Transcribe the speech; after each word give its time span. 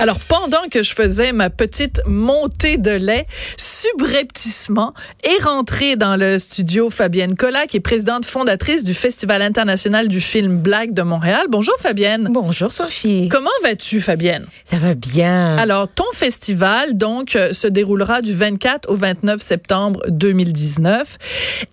Alors, 0.00 0.18
pendant 0.18 0.66
que 0.70 0.82
je 0.82 0.94
faisais 0.94 1.32
ma 1.32 1.50
petite 1.50 2.00
montée 2.06 2.78
de 2.78 2.92
lait, 2.92 3.26
subrepticement 3.58 4.94
est 5.22 5.42
rentrée 5.42 5.96
dans 5.96 6.16
le 6.16 6.38
studio 6.38 6.88
Fabienne 6.88 7.36
Collat, 7.36 7.66
qui 7.66 7.76
est 7.76 7.80
présidente 7.80 8.24
fondatrice 8.24 8.82
du 8.82 8.94
Festival 8.94 9.42
international 9.42 10.08
du 10.08 10.22
film 10.22 10.56
Black 10.56 10.94
de 10.94 11.02
Montréal. 11.02 11.48
Bonjour 11.50 11.74
Fabienne. 11.78 12.28
Bonjour 12.30 12.72
Sophie. 12.72 13.28
Comment 13.30 13.50
vas-tu 13.62 14.00
Fabienne? 14.00 14.46
Ça 14.64 14.78
va 14.78 14.94
bien. 14.94 15.58
Alors, 15.58 15.86
ton 15.86 16.10
festival, 16.14 16.96
donc, 16.96 17.36
euh, 17.36 17.52
se 17.52 17.66
déroulera 17.66 18.22
du 18.22 18.34
24 18.34 18.88
au 18.88 18.94
29 18.94 19.42
septembre 19.42 20.00
2019. 20.08 21.18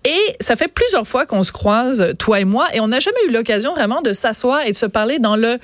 Et 0.04 0.36
ça 0.38 0.54
fait 0.54 0.68
plusieurs 0.68 1.08
fois 1.08 1.24
qu'on 1.24 1.42
se 1.42 1.52
croise, 1.52 2.12
toi 2.18 2.40
et 2.40 2.44
moi, 2.44 2.66
et 2.74 2.80
on 2.80 2.88
n'a 2.88 3.00
jamais 3.00 3.24
eu 3.26 3.32
l'occasion 3.32 3.72
vraiment 3.72 4.02
de 4.02 4.12
s'asseoir 4.12 4.66
et 4.66 4.72
de 4.72 4.76
se 4.76 4.84
parler 4.84 5.18
dans 5.18 5.36
le 5.36 5.56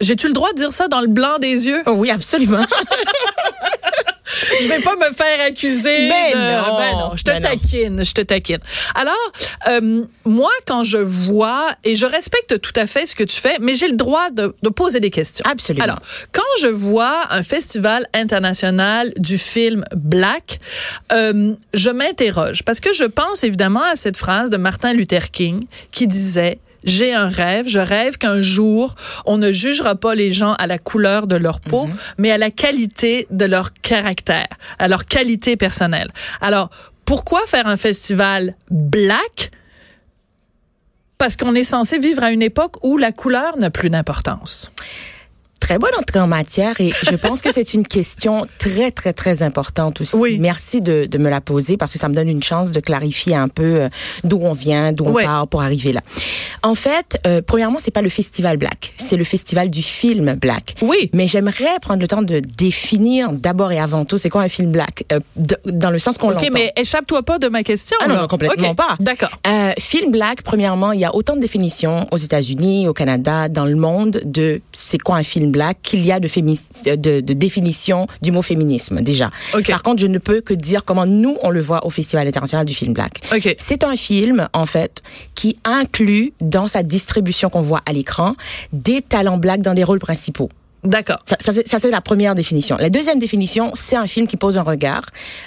j'ai-tu 0.00 0.26
le 0.26 0.32
droit 0.32 0.52
de 0.52 0.58
dire 0.58 0.72
ça 0.72 0.88
dans 0.88 1.00
le 1.00 1.06
blanc 1.06 1.38
des 1.38 1.66
yeux? 1.66 1.82
Oh 1.86 1.92
oui, 1.92 2.10
absolument. 2.10 2.64
je 4.60 4.68
vais 4.68 4.80
pas 4.80 4.96
me 4.96 5.12
faire 5.14 5.46
accuser. 5.46 6.08
Mais 6.08 6.32
de... 6.32 6.38
non, 6.38 6.76
ben 6.76 6.92
non, 6.92 7.16
je 7.16 7.22
te 7.22 7.30
ben 7.30 7.42
non. 7.42 7.48
taquine, 7.48 8.04
je 8.04 8.12
te 8.12 8.20
taquine. 8.20 8.58
Alors, 8.94 9.32
euh, 9.68 10.02
moi, 10.24 10.50
quand 10.66 10.84
je 10.84 10.98
vois, 10.98 11.74
et 11.84 11.96
je 11.96 12.06
respecte 12.06 12.60
tout 12.60 12.72
à 12.76 12.86
fait 12.86 13.06
ce 13.06 13.14
que 13.14 13.24
tu 13.24 13.40
fais, 13.40 13.56
mais 13.60 13.76
j'ai 13.76 13.88
le 13.88 13.96
droit 13.96 14.30
de, 14.30 14.54
de 14.62 14.68
poser 14.68 15.00
des 15.00 15.10
questions. 15.10 15.44
Absolument. 15.48 15.84
Alors, 15.84 15.98
quand 16.32 16.42
je 16.60 16.68
vois 16.68 17.26
un 17.30 17.42
festival 17.42 18.06
international 18.12 19.12
du 19.16 19.38
film 19.38 19.84
Black, 19.94 20.60
euh, 21.12 21.54
je 21.72 21.90
m'interroge 21.90 22.62
parce 22.64 22.80
que 22.80 22.92
je 22.92 23.04
pense 23.04 23.44
évidemment 23.44 23.84
à 23.84 23.96
cette 23.96 24.16
phrase 24.16 24.50
de 24.50 24.56
Martin 24.56 24.92
Luther 24.92 25.30
King 25.30 25.66
qui 25.90 26.06
disait 26.06 26.58
j'ai 26.84 27.14
un 27.14 27.28
rêve, 27.28 27.66
je 27.68 27.78
rêve 27.78 28.18
qu'un 28.18 28.40
jour, 28.40 28.94
on 29.26 29.38
ne 29.38 29.52
jugera 29.52 29.94
pas 29.96 30.14
les 30.14 30.32
gens 30.32 30.54
à 30.54 30.66
la 30.66 30.78
couleur 30.78 31.26
de 31.26 31.36
leur 31.36 31.60
peau, 31.60 31.88
mais 32.18 32.30
à 32.30 32.38
la 32.38 32.50
qualité 32.50 33.26
de 33.30 33.44
leur 33.44 33.72
caractère, 33.72 34.48
à 34.78 34.88
leur 34.88 35.04
qualité 35.04 35.56
personnelle. 35.56 36.10
Alors, 36.40 36.70
pourquoi 37.04 37.44
faire 37.46 37.66
un 37.66 37.76
festival 37.76 38.54
black? 38.70 39.50
Parce 41.18 41.36
qu'on 41.36 41.54
est 41.54 41.64
censé 41.64 41.98
vivre 41.98 42.22
à 42.22 42.32
une 42.32 42.42
époque 42.42 42.76
où 42.82 42.98
la 42.98 43.12
couleur 43.12 43.56
n'a 43.56 43.70
plus 43.70 43.90
d'importance. 43.90 44.70
Très 45.64 45.78
bonne 45.78 45.94
entrée 45.98 46.20
en 46.20 46.26
matière 46.26 46.78
et 46.78 46.92
je 47.10 47.16
pense 47.16 47.40
que 47.40 47.50
c'est 47.50 47.72
une 47.72 47.86
question 47.86 48.46
très, 48.58 48.90
très, 48.90 49.14
très 49.14 49.42
importante 49.42 50.02
aussi. 50.02 50.14
Oui. 50.14 50.36
Merci 50.38 50.82
de, 50.82 51.06
de 51.06 51.16
me 51.16 51.30
la 51.30 51.40
poser 51.40 51.78
parce 51.78 51.94
que 51.94 51.98
ça 51.98 52.10
me 52.10 52.14
donne 52.14 52.28
une 52.28 52.42
chance 52.42 52.70
de 52.70 52.80
clarifier 52.80 53.34
un 53.34 53.48
peu 53.48 53.80
euh, 53.80 53.88
d'où 54.24 54.40
on 54.42 54.52
vient, 54.52 54.92
d'où 54.92 55.06
on 55.06 55.14
part 55.14 55.48
pour 55.48 55.62
arriver 55.62 55.94
là. 55.94 56.02
En 56.62 56.74
fait, 56.74 57.18
euh, 57.26 57.40
premièrement, 57.40 57.78
c'est 57.80 57.92
pas 57.92 58.02
le 58.02 58.10
festival 58.10 58.58
Black, 58.58 58.92
c'est 58.98 59.16
le 59.16 59.24
festival 59.24 59.70
du 59.70 59.82
film 59.82 60.34
Black. 60.34 60.74
Oui. 60.82 61.08
Mais 61.14 61.26
j'aimerais 61.26 61.78
prendre 61.80 62.02
le 62.02 62.08
temps 62.08 62.20
de 62.20 62.40
définir 62.40 63.32
d'abord 63.32 63.72
et 63.72 63.78
avant 63.80 64.04
tout 64.04 64.18
c'est 64.18 64.28
quoi 64.28 64.42
un 64.42 64.48
film 64.50 64.70
Black, 64.70 65.06
euh, 65.14 65.20
dans 65.64 65.88
le 65.90 65.98
sens 65.98 66.18
qu'on 66.18 66.28
OK, 66.28 66.42
l'entend. 66.42 66.48
mais 66.52 66.74
échappe-toi 66.76 67.22
pas 67.22 67.38
de 67.38 67.48
ma 67.48 67.62
question. 67.62 67.96
Ah 68.02 68.08
non, 68.08 68.16
non, 68.16 68.26
complètement 68.26 68.72
OK, 68.72 68.76
pas. 68.76 68.96
D'accord. 69.00 69.40
Euh, 69.46 69.72
film 69.78 70.10
black, 70.10 70.42
premièrement, 70.42 70.92
il 70.92 71.00
y 71.00 71.06
a 71.06 71.14
autant 71.14 71.36
de 71.36 71.40
définitions 71.40 72.06
aux 72.10 72.18
États-Unis, 72.18 72.86
au 72.86 72.92
Canada, 72.92 73.48
dans 73.48 73.64
le 73.64 73.76
monde 73.76 74.20
de 74.26 74.60
c'est 74.72 74.98
quoi 74.98 75.16
un 75.16 75.22
film 75.22 75.53
black 75.56 75.78
qu'il 75.82 76.04
y 76.04 76.10
a 76.12 76.18
de, 76.20 76.28
fémi- 76.28 76.60
de, 76.96 77.20
de 77.20 77.32
définition 77.46 78.06
du 78.22 78.30
mot 78.32 78.42
féminisme 78.42 79.00
déjà. 79.02 79.30
Par 79.72 79.82
contre, 79.86 80.00
je 80.02 80.08
ne 80.08 80.18
peux 80.18 80.40
que 80.48 80.54
dire 80.54 80.84
comment 80.84 81.06
nous 81.06 81.36
on 81.42 81.50
le 81.50 81.62
voit 81.62 81.86
au 81.86 81.90
Festival 81.90 82.26
international 82.26 82.66
du 82.66 82.74
film 82.74 82.92
black. 82.92 83.14
C'est 83.58 83.82
un 83.84 83.96
film 83.96 84.48
en 84.52 84.66
fait 84.66 85.02
qui 85.34 85.50
inclut 85.64 86.32
dans 86.40 86.66
sa 86.66 86.82
distribution 86.82 87.48
qu'on 87.50 87.62
voit 87.62 87.82
à 87.86 87.92
l'écran 87.92 88.34
des 88.72 89.00
talents 89.02 89.38
black 89.38 89.62
dans 89.62 89.74
des 89.74 89.84
rôles 89.84 90.00
principaux. 90.00 90.50
D'accord. 90.84 91.18
Ça, 91.24 91.36
ça, 91.40 91.52
c'est- 91.52 91.66
ça, 91.66 91.78
c'est 91.78 91.90
la 91.90 92.00
première 92.00 92.34
définition. 92.34 92.76
La 92.78 92.90
deuxième 92.90 93.18
définition, 93.18 93.72
c'est 93.74 93.96
un 93.96 94.06
film 94.06 94.26
qui 94.26 94.36
pose 94.36 94.58
un 94.58 94.62
regard 94.62 95.06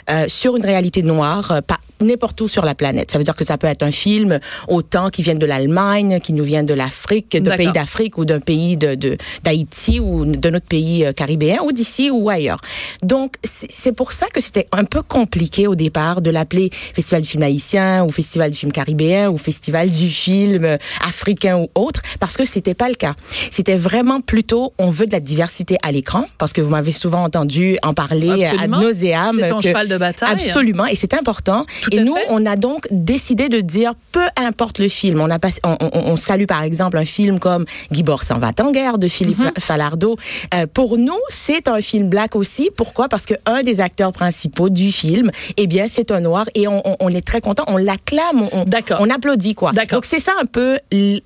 euh, 0.09 0.25
sur 0.27 0.55
une 0.57 0.65
réalité 0.65 1.03
noire, 1.03 1.51
euh, 1.51 1.61
pas 1.61 1.77
n'importe 1.99 2.39
où 2.41 2.47
sur 2.47 2.63
la 2.65 2.75
planète. 2.75 3.11
Ça 3.11 3.17
veut 3.17 3.23
dire 3.23 3.33
que 3.35 3.43
ça 3.43 3.57
peut 3.57 3.67
être 3.67 3.83
un 3.83 3.91
film 3.91 4.39
autant 4.67 5.09
qui 5.09 5.23
vient 5.23 5.33
de 5.35 5.45
l'Allemagne, 5.45 6.19
qui 6.19 6.33
nous 6.33 6.43
vient 6.43 6.63
de 6.63 6.73
l'Afrique, 6.75 7.35
d'un 7.41 7.51
pays 7.57 7.65
d'Afrique 7.73 8.17
ou 8.17 8.25
d'un 8.25 8.39
pays 8.39 8.77
de 8.77 8.95
de- 8.95 9.17
d'Haïti 9.43 9.99
ou 9.99 10.25
de 10.25 10.49
notre 10.49 10.65
pays 10.67 11.05
euh, 11.05 11.11
caribéen 11.13 11.57
ou 11.63 11.71
d'ici 11.71 12.09
ou 12.11 12.29
ailleurs. 12.29 12.61
Donc 13.03 13.35
c'est 13.43 13.67
c'est 13.71 13.91
pour 13.93 14.11
ça 14.11 14.27
que 14.33 14.39
c'était 14.41 14.67
un 14.71 14.83
peu 14.85 15.01
compliqué 15.01 15.67
au 15.67 15.75
départ 15.75 16.21
de 16.21 16.29
l'appeler 16.29 16.69
Festival 16.71 17.21
du 17.23 17.27
film 17.29 17.43
haïtien 17.43 18.03
ou 18.05 18.11
Festival 18.11 18.51
du 18.51 18.57
film 18.57 18.71
caribéen 18.71 19.29
ou 19.29 19.37
Festival 19.37 19.89
du 19.89 20.09
film 20.09 20.65
euh, 20.65 20.77
africain 21.05 21.57
ou 21.57 21.69
autre 21.75 22.01
parce 22.19 22.37
que 22.37 22.45
c'était 22.45 22.73
pas 22.75 22.89
le 22.89 22.95
cas. 22.95 23.15
C'était 23.51 23.75
vraiment 23.77 24.21
plutôt 24.21 24.73
on 24.77 24.89
veut 24.91 25.05
de 25.07 25.11
la 25.11 25.19
diversité 25.27 25.77
à 25.83 25.91
l'écran 25.91 26.25
parce 26.37 26.53
que 26.53 26.61
vous 26.61 26.69
m'avez 26.69 26.91
souvent 26.91 27.23
entendu 27.23 27.77
en 27.83 27.93
parler 27.93 28.45
Absolument. 28.45 28.77
à 28.77 28.81
nauséam. 28.81 29.35
C'est 29.39 29.49
ton 29.49 29.59
que- 29.59 29.67
cheval 29.67 29.87
de 29.87 29.97
bataille. 29.97 30.31
Absolument, 30.31 30.85
et 30.85 30.95
c'est 30.95 31.13
important. 31.13 31.65
Tout 31.81 31.89
et 31.93 31.99
nous, 31.99 32.15
fait. 32.15 32.25
on 32.29 32.45
a 32.45 32.55
donc 32.55 32.87
décidé 32.91 33.49
de 33.49 33.59
dire, 33.61 33.93
peu 34.11 34.25
importe 34.37 34.79
le 34.79 34.87
film, 34.89 35.21
on 35.21 35.29
a 35.29 35.37
passé, 35.39 35.59
on, 35.63 35.77
on- 35.81 35.89
on 35.93 36.15
salue 36.17 36.45
par 36.45 36.63
exemple 36.63 36.97
un 36.97 37.05
film 37.05 37.39
comme 37.39 37.65
Guibord 37.91 38.23
s'en 38.23 38.39
va 38.39 38.51
en 38.61 38.71
guerre 38.71 38.97
de 38.97 39.07
Philippe 39.07 39.37
Mm-hmm. 39.37 39.59
Falardeau. 39.59 40.15
Euh, 40.55 40.65
pour 40.73 40.97
nous, 40.97 41.19
c'est 41.29 41.67
un 41.67 41.81
film 41.81 42.09
black 42.09 42.35
aussi. 42.35 42.69
Pourquoi? 42.75 43.07
Parce 43.09 43.25
que 43.25 43.33
un 43.45 43.61
des 43.61 43.81
acteurs 43.81 44.11
principaux 44.13 44.69
du 44.69 44.91
film, 44.91 45.29
eh 45.57 45.67
bien, 45.67 45.85
c'est 45.89 46.09
un 46.11 46.21
noir 46.21 46.45
et 46.55 46.67
on, 46.67 46.81
on- 46.87 46.95
on 46.99 47.09
est 47.09 47.25
très 47.25 47.41
content, 47.41 47.63
on 47.67 47.77
l'acclame, 47.77 48.41
on, 48.53 48.65
on 48.99 49.09
applaudit 49.09 49.53
quoi. 49.53 49.73
Donc 49.91 50.05
c'est 50.05 50.19
ça 50.19 50.31
un 50.41 50.45
peu 50.45 50.79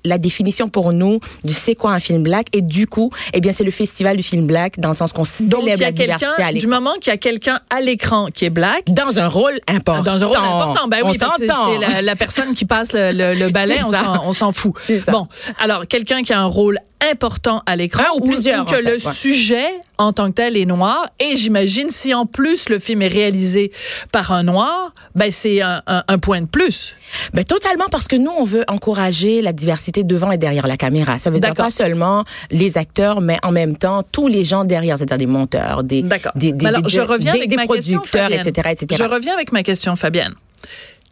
la 0.04 0.18
définition 0.18 0.68
pour 0.68 0.92
nous 0.92 1.20
de 1.44 1.52
c'est 1.52 1.74
quoi 1.74 1.92
un 1.92 2.00
film 2.00 2.22
black. 2.22 2.46
Et 2.52 2.60
du 2.60 2.86
coup, 2.86 3.10
eh 3.32 3.40
bien, 3.40 3.52
c'est 3.52 3.64
le 3.64 3.70
festival 3.92 4.16
du 4.16 4.22
film 4.22 4.46
black 4.46 4.78
dans 4.80 4.88
le 4.88 4.96
sens 4.96 5.12
qu'on 5.12 5.22
Donc, 5.22 5.28
célèbre 5.28 5.82
a 5.82 5.86
la 5.86 5.92
diversité 5.92 6.42
à 6.42 6.52
du 6.52 6.66
moment 6.66 6.94
qu'il 6.94 7.10
y 7.12 7.14
a 7.14 7.18
quelqu'un 7.18 7.60
à 7.68 7.80
l'écran 7.82 8.26
qui 8.32 8.46
est 8.46 8.50
black, 8.50 8.84
Dans 8.88 9.18
un 9.18 9.28
rôle 9.28 9.58
important. 9.68 10.02
Dans 10.02 10.22
un 10.24 10.26
rôle 10.26 10.36
important. 10.38 10.88
Ben 10.88 11.00
oui, 11.04 11.18
c'est 11.18 11.78
la, 11.78 12.00
la 12.00 12.16
personne 12.16 12.54
qui 12.54 12.64
passe 12.64 12.94
le, 12.94 13.12
le, 13.12 13.34
le 13.34 13.48
balai, 13.52 13.76
on 14.24 14.32
s'en- 14.32 14.52
fout. 14.52 14.72
C'est 14.80 14.98
ça. 14.98 15.12
Bon, 15.12 15.28
alors 15.60 15.86
quelqu'un 15.86 16.22
qui 16.22 16.32
a 16.32 16.40
un 16.40 16.46
rôle 16.46 16.78
important 17.10 17.62
à 17.66 17.76
l'écran 17.76 18.04
Un 18.14 18.16
ou 18.16 18.20
plusieurs, 18.28 18.62
ou 18.62 18.64
que 18.64 18.70
en 18.70 18.76
fait, 18.76 18.82
le 18.82 18.92
ouais. 18.92 19.12
sujet 19.12 19.66
en 19.98 20.12
tant 20.12 20.28
que 20.28 20.36
tel 20.36 20.56
est 20.56 20.64
noir 20.64 21.08
et 21.20 21.36
j'imagine 21.36 21.88
si 21.90 22.14
en 22.14 22.26
plus 22.26 22.68
le 22.68 22.78
film 22.78 23.02
est 23.02 23.08
réalisé 23.08 23.72
par 24.12 24.32
un 24.32 24.42
noir, 24.44 24.94
ben 25.14 25.30
c'est 25.32 25.60
un, 25.62 25.82
un, 25.86 26.02
un 26.06 26.18
point 26.18 26.40
de 26.40 26.46
plus. 26.46 26.94
Ben, 27.34 27.44
totalement, 27.44 27.86
parce 27.90 28.08
que 28.08 28.16
nous, 28.16 28.30
on 28.30 28.44
veut 28.44 28.64
encourager 28.68 29.42
la 29.42 29.52
diversité 29.52 30.04
devant 30.04 30.30
et 30.32 30.38
derrière 30.38 30.66
la 30.66 30.76
caméra. 30.76 31.18
Ça 31.18 31.30
veut 31.30 31.40
dire 31.40 31.50
pas 31.54 31.70
seulement 31.70 32.24
les 32.50 32.78
acteurs, 32.78 33.20
mais 33.20 33.38
en 33.42 33.52
même 33.52 33.76
temps 33.76 34.02
tous 34.10 34.28
les 34.28 34.44
gens 34.44 34.64
derrière, 34.64 34.96
c'est-à-dire 34.98 35.18
des 35.18 35.26
monteurs, 35.32 35.84
des, 35.84 36.02
des, 36.34 36.52
des, 36.52 36.66
alors, 36.66 36.82
des- 36.82 36.88
je 36.88 37.00
reviens 37.00 37.32
avec 37.32 37.48
des 37.48 37.56
ma 37.56 37.64
producteurs, 37.64 38.30
etc., 38.48 38.68
etc. 38.72 39.02
Je 39.04 39.08
reviens 39.08 39.34
avec 39.34 39.52
ma 39.52 39.62
question, 39.62 39.96
Fabienne. 39.96 40.34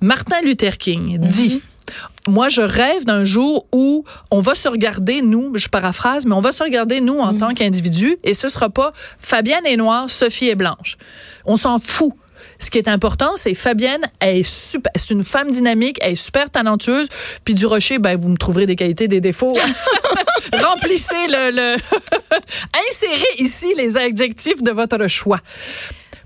Martin 0.01 0.41
Luther 0.43 0.79
King 0.79 1.19
dit 1.19 1.61
Moi, 2.29 2.49
je 2.49 2.61
rêve 2.63 3.05
d'un 3.05 3.25
jour 3.25 3.67
où 3.73 4.05
on 4.31 4.41
va 4.41 4.55
se 4.55 4.69
regarder, 4.69 5.21
nous, 5.23 5.53
je 5.57 5.69
paraphrase, 5.69 6.25
mais 6.25 6.35
on 6.35 6.41
va 6.41 6.53
se 6.53 6.63
regarder, 6.63 7.01
nous, 7.01 7.19
en 7.19 7.37
tant 7.37 7.53
qu'individus, 7.53 8.17
et 8.25 8.33
ce 8.35 8.49
sera 8.49 8.71
pas 8.71 8.93
Fabienne 9.19 9.67
est 9.67 9.77
noire, 9.77 10.09
Sophie 10.09 10.49
est 10.49 10.55
blanche. 10.55 10.97
On 11.45 11.57
s'en 11.57 11.79
fout. 11.79 12.13
Ce 12.61 12.71
qui 12.71 12.79
est 12.79 12.89
important, 12.89 13.33
c'est 13.37 13.55
Fabienne, 13.55 14.09
elle 14.21 14.37
est 14.37 14.43
super, 14.43 14.93
c'est 14.95 15.11
une 15.11 15.25
femme 15.25 15.51
dynamique, 15.51 15.99
elle 16.03 16.13
est 16.13 16.17
super 16.17 16.51
talentueuse. 16.51 17.09
Puis 17.45 17.55
du 17.55 17.67
Rocher, 17.67 17.99
ben 17.99 18.17
vous 18.17 18.29
me 18.29 18.37
trouverez 18.37 18.67
des 18.67 18.77
qualités, 18.77 19.09
des 19.09 19.21
défauts. 19.21 19.57
Remplissez 20.53 21.27
le, 21.29 21.51
le 21.51 21.77
insérez 22.89 23.35
ici 23.39 23.73
les 23.77 23.97
adjectifs 23.97 24.63
de 24.63 24.71
votre 24.71 25.07
choix. 25.09 25.41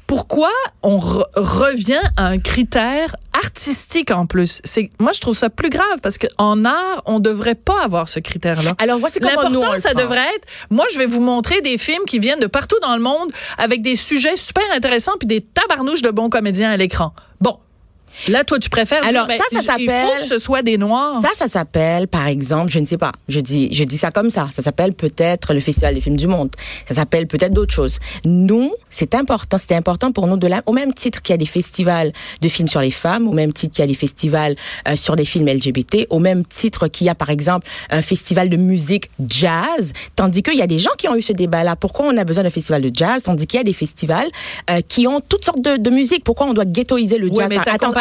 Pourquoi 0.06 0.50
on 0.82 0.98
re- 0.98 1.24
revient 1.34 2.00
à 2.16 2.26
un 2.26 2.38
critère 2.38 3.16
artistique 3.42 4.10
en 4.10 4.26
plus? 4.26 4.60
C'est 4.64 4.90
moi 5.00 5.12
je 5.12 5.20
trouve 5.20 5.34
ça 5.36 5.48
plus 5.50 5.70
grave 5.70 5.98
parce 6.02 6.18
que 6.18 6.26
en 6.38 6.64
art 6.64 7.02
on 7.06 7.20
devrait 7.20 7.54
pas 7.54 7.82
avoir 7.82 8.08
ce 8.08 8.20
critère-là. 8.20 8.74
Alors, 8.78 8.98
voici 8.98 9.18
comment 9.20 9.48
nous, 9.50 9.60
on 9.60 9.76
ça 9.78 9.90
prend. 9.90 10.02
devrait 10.02 10.26
être, 10.36 10.46
moi, 10.70 10.84
je 10.92 10.98
vais 10.98 11.06
vous 11.06 11.20
montrer 11.22 11.60
des 11.62 11.78
films 11.78 12.04
qui 12.06 12.18
viennent 12.18 12.40
de 12.40 12.46
partout 12.46 12.76
dans 12.82 12.94
le 12.94 13.02
monde 13.02 13.30
avec 13.58 13.82
des 13.82 13.96
sujets 13.96 14.36
super 14.36 14.64
intéressants 14.74 15.12
puis 15.18 15.26
des 15.26 15.40
tabarnouches 15.40 16.02
de 16.02 16.10
bons 16.10 16.28
comédiens 16.30 16.70
à 16.70 16.76
l'écran. 16.76 17.14
Bon. 17.40 17.58
Là, 18.28 18.44
toi, 18.44 18.58
tu 18.58 18.70
préfères 18.70 19.04
Alors, 19.06 19.26
dire, 19.26 19.36
ça, 19.36 19.44
ben, 19.52 19.62
ça 19.62 19.72
faut 19.74 19.78
s'appelle- 19.80 20.20
que 20.20 20.26
ce 20.26 20.38
soit 20.38 20.62
des 20.62 20.78
noirs. 20.78 21.20
Ça, 21.22 21.28
ça 21.36 21.48
s'appelle, 21.48 22.08
par 22.08 22.26
exemple, 22.26 22.70
je 22.72 22.78
ne 22.78 22.86
sais 22.86 22.98
pas, 22.98 23.12
je 23.28 23.40
dis, 23.40 23.68
je 23.72 23.84
dis 23.84 23.98
ça 23.98 24.10
comme 24.10 24.30
ça. 24.30 24.48
Ça 24.52 24.62
s'appelle 24.62 24.92
peut-être 24.94 25.52
le 25.54 25.60
Festival 25.60 25.94
des 25.94 26.00
films 26.00 26.16
du 26.16 26.26
monde. 26.26 26.50
Ça 26.88 26.94
s'appelle 26.94 27.26
peut-être 27.26 27.52
d'autres 27.52 27.74
choses. 27.74 27.98
Nous, 28.24 28.72
c'est 28.88 29.14
important, 29.14 29.58
c'était 29.58 29.74
important 29.74 30.12
pour 30.12 30.26
nous 30.26 30.36
de 30.36 30.46
la, 30.46 30.62
au 30.66 30.72
même 30.72 30.92
titre 30.94 31.22
qu'il 31.22 31.32
y 31.32 31.34
a 31.34 31.38
des 31.38 31.46
festivals 31.46 32.12
de 32.40 32.48
films 32.48 32.68
sur 32.68 32.80
les 32.80 32.90
femmes, 32.90 33.26
au 33.28 33.32
même 33.32 33.52
titre 33.52 33.74
qu'il 33.74 33.82
y 33.82 33.84
a 33.84 33.88
des 33.88 33.94
festivals 33.94 34.56
euh, 34.88 34.96
sur 34.96 35.16
les 35.16 35.24
films 35.24 35.48
LGBT, 35.48 36.06
au 36.10 36.18
même 36.18 36.44
titre 36.46 36.88
qu'il 36.88 37.06
y 37.06 37.10
a, 37.10 37.14
par 37.14 37.30
exemple, 37.30 37.66
un 37.90 38.02
festival 38.02 38.48
de 38.48 38.56
musique 38.56 39.10
jazz, 39.28 39.92
tandis 40.16 40.42
qu'il 40.42 40.54
y 40.56 40.62
a 40.62 40.66
des 40.66 40.78
gens 40.78 40.90
qui 40.96 41.08
ont 41.08 41.16
eu 41.16 41.22
ce 41.22 41.32
débat-là. 41.32 41.76
Pourquoi 41.76 42.06
on 42.06 42.16
a 42.16 42.24
besoin 42.24 42.44
d'un 42.44 42.50
festival 42.50 42.82
de 42.82 42.90
jazz, 42.92 43.22
tandis 43.24 43.46
qu'il 43.46 43.58
y 43.58 43.60
a 43.60 43.64
des 43.64 43.72
festivals 43.72 44.28
euh, 44.70 44.80
qui 44.86 45.06
ont 45.06 45.20
toutes 45.20 45.44
sortes 45.44 45.60
de, 45.60 45.76
de 45.76 45.90
musique? 45.90 46.24
Pourquoi 46.24 46.46
on 46.46 46.54
doit 46.54 46.64
ghettoiser 46.64 47.18
le 47.18 47.28
jazz? 47.28 47.48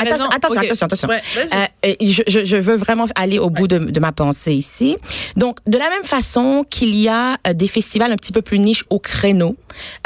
Attention, 0.07 0.29
attention, 0.29 0.85
attention. 0.85 1.07
Ouais, 1.09 1.72
je, 2.01 2.23
je, 2.25 2.57
veux 2.57 2.75
vraiment 2.75 3.05
aller 3.15 3.39
au 3.39 3.49
bout 3.49 3.67
de, 3.67 3.77
de, 3.77 3.99
ma 3.99 4.11
pensée 4.11 4.53
ici. 4.53 4.97
Donc, 5.35 5.57
de 5.67 5.77
la 5.77 5.89
même 5.89 6.03
façon 6.03 6.65
qu'il 6.69 6.95
y 6.95 7.09
a 7.09 7.37
euh, 7.47 7.53
des 7.53 7.67
festivals 7.67 8.11
un 8.11 8.15
petit 8.15 8.31
peu 8.31 8.41
plus 8.41 8.59
niches 8.59 8.85
au 8.89 8.99
créneau, 8.99 9.57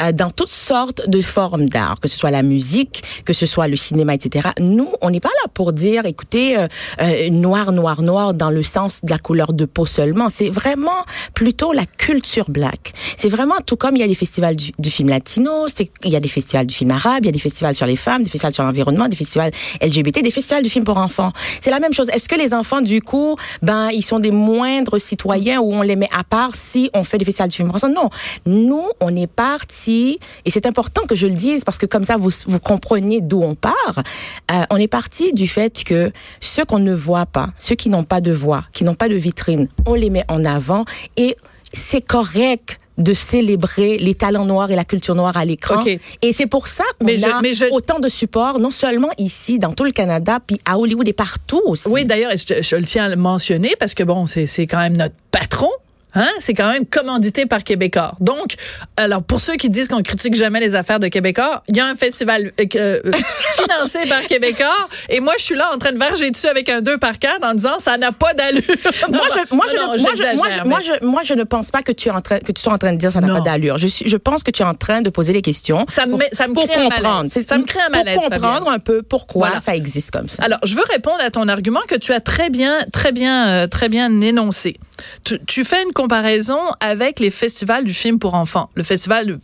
euh, 0.02 0.12
dans 0.12 0.30
toutes 0.30 0.50
sortes 0.50 1.08
de 1.08 1.20
formes 1.20 1.68
d'art, 1.68 2.00
que 2.00 2.08
ce 2.08 2.18
soit 2.18 2.30
la 2.30 2.42
musique, 2.42 3.02
que 3.24 3.32
ce 3.32 3.46
soit 3.46 3.68
le 3.68 3.76
cinéma, 3.76 4.14
etc. 4.14 4.48
Nous, 4.58 4.88
on 5.02 5.10
n'est 5.10 5.20
pas 5.20 5.28
là 5.28 5.50
pour 5.54 5.72
dire, 5.72 6.06
écoutez, 6.06 6.56
euh, 6.58 7.30
noir, 7.30 7.72
noir, 7.72 8.02
noir 8.02 8.34
dans 8.34 8.50
le 8.50 8.62
sens 8.62 9.04
de 9.04 9.10
la 9.10 9.18
couleur 9.18 9.52
de 9.52 9.64
peau 9.64 9.86
seulement. 9.86 10.28
C'est 10.28 10.50
vraiment 10.50 11.04
plutôt 11.34 11.72
la 11.72 11.86
culture 11.86 12.50
black. 12.50 12.92
C'est 13.16 13.28
vraiment 13.28 13.56
tout 13.64 13.76
comme 13.76 13.94
il 13.96 14.00
y 14.00 14.04
a 14.04 14.08
des 14.08 14.14
festivals 14.14 14.56
du, 14.56 14.72
du 14.78 14.90
film 14.90 15.08
latino, 15.08 15.66
il 16.04 16.10
y 16.10 16.16
a 16.16 16.20
des 16.20 16.28
festivals 16.28 16.66
du 16.66 16.74
film 16.74 16.90
arabe, 16.90 17.20
il 17.22 17.26
y 17.26 17.28
a 17.28 17.32
des 17.32 17.38
festivals 17.38 17.74
sur 17.74 17.86
les 17.86 17.96
femmes, 17.96 18.24
des 18.24 18.30
festivals 18.30 18.54
sur 18.54 18.64
l'environnement, 18.64 19.08
des 19.08 19.16
festivals 19.16 19.52
LGBT, 19.80 20.22
des 20.22 20.30
festivals 20.30 20.62
du 20.62 20.70
film 20.70 20.84
pour 20.84 20.96
enfants. 20.96 21.32
C'est 21.68 21.74
la 21.74 21.80
même 21.80 21.92
chose. 21.92 22.08
Est-ce 22.08 22.30
que 22.30 22.34
les 22.34 22.54
enfants, 22.54 22.80
du 22.80 23.02
coup, 23.02 23.36
ben, 23.60 23.90
ils 23.90 24.00
sont 24.00 24.20
des 24.20 24.30
moindres 24.30 24.98
citoyens 24.98 25.60
ou 25.60 25.74
on 25.74 25.82
les 25.82 25.96
met 25.96 26.08
à 26.16 26.24
part 26.24 26.54
si 26.54 26.88
on 26.94 27.04
fait 27.04 27.18
des 27.18 27.26
festivals 27.26 27.50
du 27.50 27.56
film 27.56 27.68
enfants? 27.68 27.90
Non. 27.90 28.08
Nous, 28.46 28.86
on 29.02 29.14
est 29.14 29.26
parti, 29.26 30.18
et 30.46 30.50
c'est 30.50 30.64
important 30.64 31.02
que 31.06 31.14
je 31.14 31.26
le 31.26 31.34
dise 31.34 31.64
parce 31.64 31.76
que 31.76 31.84
comme 31.84 32.04
ça, 32.04 32.16
vous, 32.16 32.30
vous 32.46 32.58
compreniez 32.58 33.20
d'où 33.20 33.42
on 33.42 33.54
part. 33.54 34.02
Euh, 34.50 34.62
on 34.70 34.78
est 34.78 34.88
parti 34.88 35.34
du 35.34 35.46
fait 35.46 35.84
que 35.84 36.10
ceux 36.40 36.64
qu'on 36.64 36.78
ne 36.78 36.94
voit 36.94 37.26
pas, 37.26 37.50
ceux 37.58 37.74
qui 37.74 37.90
n'ont 37.90 38.04
pas 38.04 38.22
de 38.22 38.32
voix, 38.32 38.64
qui 38.72 38.84
n'ont 38.84 38.94
pas 38.94 39.10
de 39.10 39.16
vitrine, 39.16 39.68
on 39.84 39.92
les 39.92 40.08
met 40.08 40.24
en 40.28 40.46
avant 40.46 40.86
et 41.18 41.36
c'est 41.74 42.00
correct 42.00 42.80
de 42.98 43.14
célébrer 43.14 43.96
les 43.98 44.14
talents 44.14 44.44
noirs 44.44 44.70
et 44.70 44.76
la 44.76 44.84
culture 44.84 45.14
noire 45.14 45.36
à 45.36 45.44
l'écran. 45.44 45.82
Et 46.22 46.32
c'est 46.32 46.46
pour 46.46 46.68
ça 46.68 46.84
qu'on 47.00 47.08
a 47.08 47.68
autant 47.70 48.00
de 48.00 48.08
support, 48.08 48.58
non 48.58 48.70
seulement 48.70 49.10
ici, 49.18 49.58
dans 49.58 49.72
tout 49.72 49.84
le 49.84 49.92
Canada, 49.92 50.38
puis 50.44 50.60
à 50.64 50.78
Hollywood 50.78 51.08
et 51.08 51.12
partout 51.12 51.62
aussi. 51.64 51.88
Oui, 51.88 52.04
d'ailleurs, 52.04 52.32
je, 52.32 52.62
je, 52.62 52.76
le 52.76 52.84
tiens 52.84 53.04
à 53.04 53.08
le 53.08 53.16
mentionner 53.16 53.74
parce 53.78 53.94
que 53.94 54.02
bon, 54.02 54.26
c'est 54.26 54.66
quand 54.66 54.78
même 54.78 54.96
notre 54.96 55.14
patron, 55.30 55.70
Hein? 56.14 56.28
C'est 56.40 56.54
quand 56.54 56.72
même 56.72 56.86
commandité 56.86 57.46
par 57.46 57.64
Québécois. 57.64 58.12
Donc, 58.20 58.54
alors 58.96 59.22
pour 59.22 59.40
ceux 59.40 59.54
qui 59.54 59.68
disent 59.68 59.88
qu'on 59.88 60.02
critique 60.02 60.34
jamais 60.34 60.60
les 60.60 60.74
affaires 60.74 61.00
de 61.00 61.08
Québécois, 61.08 61.62
il 61.68 61.76
y 61.76 61.80
a 61.80 61.86
un 61.86 61.94
festival 61.94 62.52
euh, 62.60 62.64
euh 62.76 63.12
financé 63.52 63.98
par 64.08 64.22
Québécois 64.22 64.88
et 65.08 65.20
moi 65.20 65.34
je 65.38 65.44
suis 65.44 65.54
là 65.54 65.70
en 65.74 65.78
train 65.78 65.92
de 65.92 65.98
verger 65.98 66.30
dessus 66.30 66.46
avec 66.46 66.68
un 66.70 66.80
2 66.80 66.98
par 66.98 67.18
4 67.18 67.44
en 67.44 67.54
disant 67.54 67.78
ça 67.78 67.98
n'a 67.98 68.12
pas 68.12 68.32
d'allure. 68.32 68.62
moi, 69.10 69.20
je, 69.34 69.54
moi, 69.54 69.66
je, 69.70 69.76
moi, 69.76 69.96
je, 69.96 70.36
moi, 70.36 70.80
je, 70.80 71.06
moi, 71.06 71.22
je, 71.22 71.34
ne 71.34 71.44
pense 71.44 71.70
pas 71.70 71.82
que 71.82 71.92
tu 71.92 72.08
es 72.08 72.10
en 72.10 72.20
train 72.20 72.38
que 72.38 72.52
tu 72.52 72.62
sois 72.62 72.72
en 72.72 72.78
train 72.78 72.92
de 72.92 72.98
dire 72.98 73.12
ça 73.12 73.20
n'a 73.20 73.32
pas 73.32 73.40
d'allure. 73.40 73.76
Je 73.78 73.86
je 73.86 74.16
pense 74.16 74.42
que 74.42 74.50
tu 74.50 74.62
es 74.62 74.66
en 74.66 74.74
train 74.74 75.02
de 75.02 75.10
poser 75.10 75.32
les 75.32 75.42
questions. 75.42 75.84
Ça 75.88 76.06
me 76.06 76.16
ça 76.32 76.48
me 76.48 76.54
pour 76.54 76.66
crée 76.66 76.84
comprendre. 76.84 77.26
Un 77.26 77.28
ça 77.28 77.58
me 77.58 77.64
crée 77.64 77.80
un 77.80 77.90
malaise. 77.90 78.14
Pour 78.14 78.30
comprendre 78.30 78.68
un 78.68 78.78
peu 78.78 79.02
pourquoi 79.02 79.60
ça 79.60 79.76
existe 79.76 80.10
comme 80.10 80.28
ça. 80.28 80.42
Alors, 80.42 80.58
je 80.64 80.74
veux 80.74 80.84
répondre 80.90 81.20
à 81.20 81.30
ton 81.30 81.48
argument 81.48 81.80
que 81.86 81.96
tu 81.96 82.12
as 82.12 82.20
très 82.20 82.50
bien 82.50 82.78
très 82.92 83.12
bien 83.12 83.48
euh, 83.48 83.66
très 83.66 83.88
bien 83.88 84.20
énoncé. 84.20 84.78
Tu, 85.24 85.38
tu 85.46 85.64
fais 85.64 85.82
une 85.82 85.92
comparaison 85.98 86.60
avec 86.78 87.18
les 87.18 87.30
festivals 87.30 87.82
du 87.82 87.92
film 87.92 88.20
pour 88.20 88.34
enfants. 88.34 88.70
Le 88.76 88.84
festival 88.84 89.40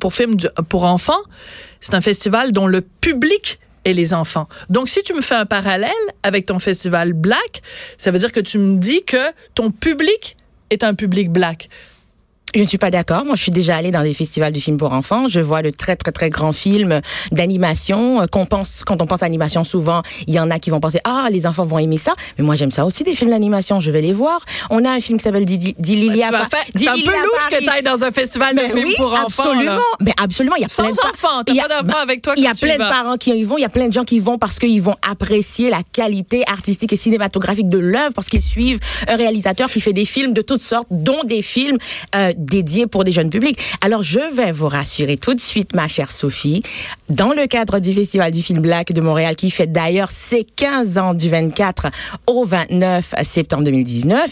pour 0.00 0.12
pour 0.68 0.84
enfants, 0.84 1.22
c'est 1.80 1.94
un 1.94 2.00
festival 2.00 2.50
dont 2.50 2.66
le 2.66 2.80
public 2.80 3.60
est 3.84 3.92
les 3.92 4.12
enfants. 4.12 4.48
Donc, 4.68 4.88
si 4.88 5.04
tu 5.04 5.14
me 5.14 5.20
fais 5.20 5.36
un 5.36 5.46
parallèle 5.46 5.92
avec 6.24 6.46
ton 6.46 6.58
festival 6.58 7.12
Black, 7.12 7.62
ça 7.98 8.10
veut 8.10 8.18
dire 8.18 8.32
que 8.32 8.40
tu 8.40 8.58
me 8.58 8.78
dis 8.78 9.04
que 9.04 9.24
ton 9.54 9.70
public 9.70 10.36
est 10.70 10.82
un 10.82 10.94
public 10.94 11.30
black. 11.30 11.68
Je 12.54 12.60
ne 12.60 12.66
suis 12.66 12.78
pas 12.78 12.90
d'accord. 12.90 13.24
Moi, 13.24 13.34
je 13.34 13.42
suis 13.42 13.52
déjà 13.52 13.76
allée 13.76 13.90
dans 13.90 14.02
des 14.02 14.12
festivals 14.12 14.52
du 14.52 14.60
film 14.60 14.76
pour 14.76 14.92
enfants. 14.92 15.26
Je 15.28 15.40
vois 15.40 15.62
de 15.62 15.70
très, 15.70 15.96
très, 15.96 16.12
très 16.12 16.28
grands 16.28 16.52
films 16.52 17.00
d'animation. 17.30 18.20
Euh, 18.20 18.26
qu'on 18.26 18.44
pense, 18.44 18.82
quand 18.84 19.00
on 19.00 19.06
pense 19.06 19.22
à 19.22 19.26
animation, 19.26 19.64
souvent, 19.64 20.02
il 20.26 20.34
y 20.34 20.40
en 20.40 20.50
a 20.50 20.58
qui 20.58 20.68
vont 20.68 20.80
penser, 20.80 21.00
ah, 21.04 21.28
les 21.30 21.46
enfants 21.46 21.64
vont 21.64 21.78
aimer 21.78 21.96
ça. 21.96 22.14
Mais 22.36 22.44
moi, 22.44 22.54
j'aime 22.54 22.70
ça 22.70 22.84
aussi, 22.84 23.04
des 23.04 23.14
films 23.14 23.30
d'animation. 23.30 23.80
Je 23.80 23.90
vais 23.90 24.02
les 24.02 24.12
voir. 24.12 24.44
On 24.68 24.84
a 24.84 24.90
un 24.90 25.00
film 25.00 25.18
qui 25.18 25.24
s'appelle 25.24 25.46
Dililia. 25.46 26.30
Bah, 26.30 26.46
c'est 26.74 26.88
un 26.88 26.94
peu 26.94 27.00
louche 27.00 27.48
que 27.50 27.78
tu 27.78 27.82
dans 27.82 28.04
un 28.04 28.10
festival 28.10 28.54
de 28.54 28.60
films 28.60 28.92
pour 28.96 29.12
enfants. 29.12 29.44
Absolument. 29.44 29.80
Mais 30.00 30.12
absolument. 30.22 30.56
Il 30.56 30.62
y 30.62 30.64
a 30.66 30.68
Sans 30.68 30.82
plein 30.82 30.92
enfants. 31.10 31.42
T'as 31.46 31.54
pas 31.54 31.82
d'enfants 31.82 32.02
avec 32.02 32.20
toi 32.20 32.34
Il 32.36 32.42
y 32.42 32.46
a 32.46 32.54
plein 32.54 32.74
de 32.74 32.88
parents 32.90 33.16
qui 33.16 33.30
y 33.30 33.44
vont. 33.44 33.56
Il 33.56 33.62
y 33.62 33.66
a 33.66 33.70
plein 33.70 33.88
de 33.88 33.92
gens 33.92 34.04
qui 34.04 34.16
y 34.16 34.20
vont 34.20 34.38
parce 34.38 34.58
qu'ils 34.58 34.82
vont 34.82 34.96
apprécier 35.10 35.70
la 35.70 35.80
qualité 35.92 36.44
artistique 36.46 36.92
et 36.92 36.96
cinématographique 36.96 37.68
de 37.68 37.78
l'œuvre 37.78 38.12
parce 38.14 38.28
qu'ils 38.28 38.42
suivent 38.42 38.80
un 39.08 39.16
réalisateur 39.16 39.70
qui 39.70 39.80
fait 39.80 39.94
des 39.94 40.04
films 40.04 40.34
de 40.34 40.42
toutes 40.42 40.60
sortes, 40.60 40.88
dont 40.90 41.24
des 41.24 41.40
films 41.40 41.78
euh, 42.14 42.32
dédiés 42.44 42.86
pour 42.86 43.04
des 43.04 43.12
jeunes 43.12 43.30
publics. 43.30 43.58
Alors, 43.80 44.02
je 44.02 44.20
vais 44.34 44.52
vous 44.52 44.68
rassurer 44.68 45.16
tout 45.16 45.34
de 45.34 45.40
suite, 45.40 45.74
ma 45.74 45.88
chère 45.88 46.10
Sophie, 46.10 46.62
dans 47.08 47.32
le 47.32 47.46
cadre 47.46 47.78
du 47.78 47.92
Festival 47.92 48.30
du 48.30 48.42
film 48.42 48.60
Black 48.60 48.92
de 48.92 49.00
Montréal, 49.00 49.36
qui 49.36 49.50
fait 49.50 49.70
d'ailleurs 49.70 50.10
ses 50.10 50.44
15 50.44 50.98
ans 50.98 51.14
du 51.14 51.28
24 51.28 51.88
au 52.26 52.44
29 52.44 53.14
septembre 53.22 53.64
2019, 53.64 54.30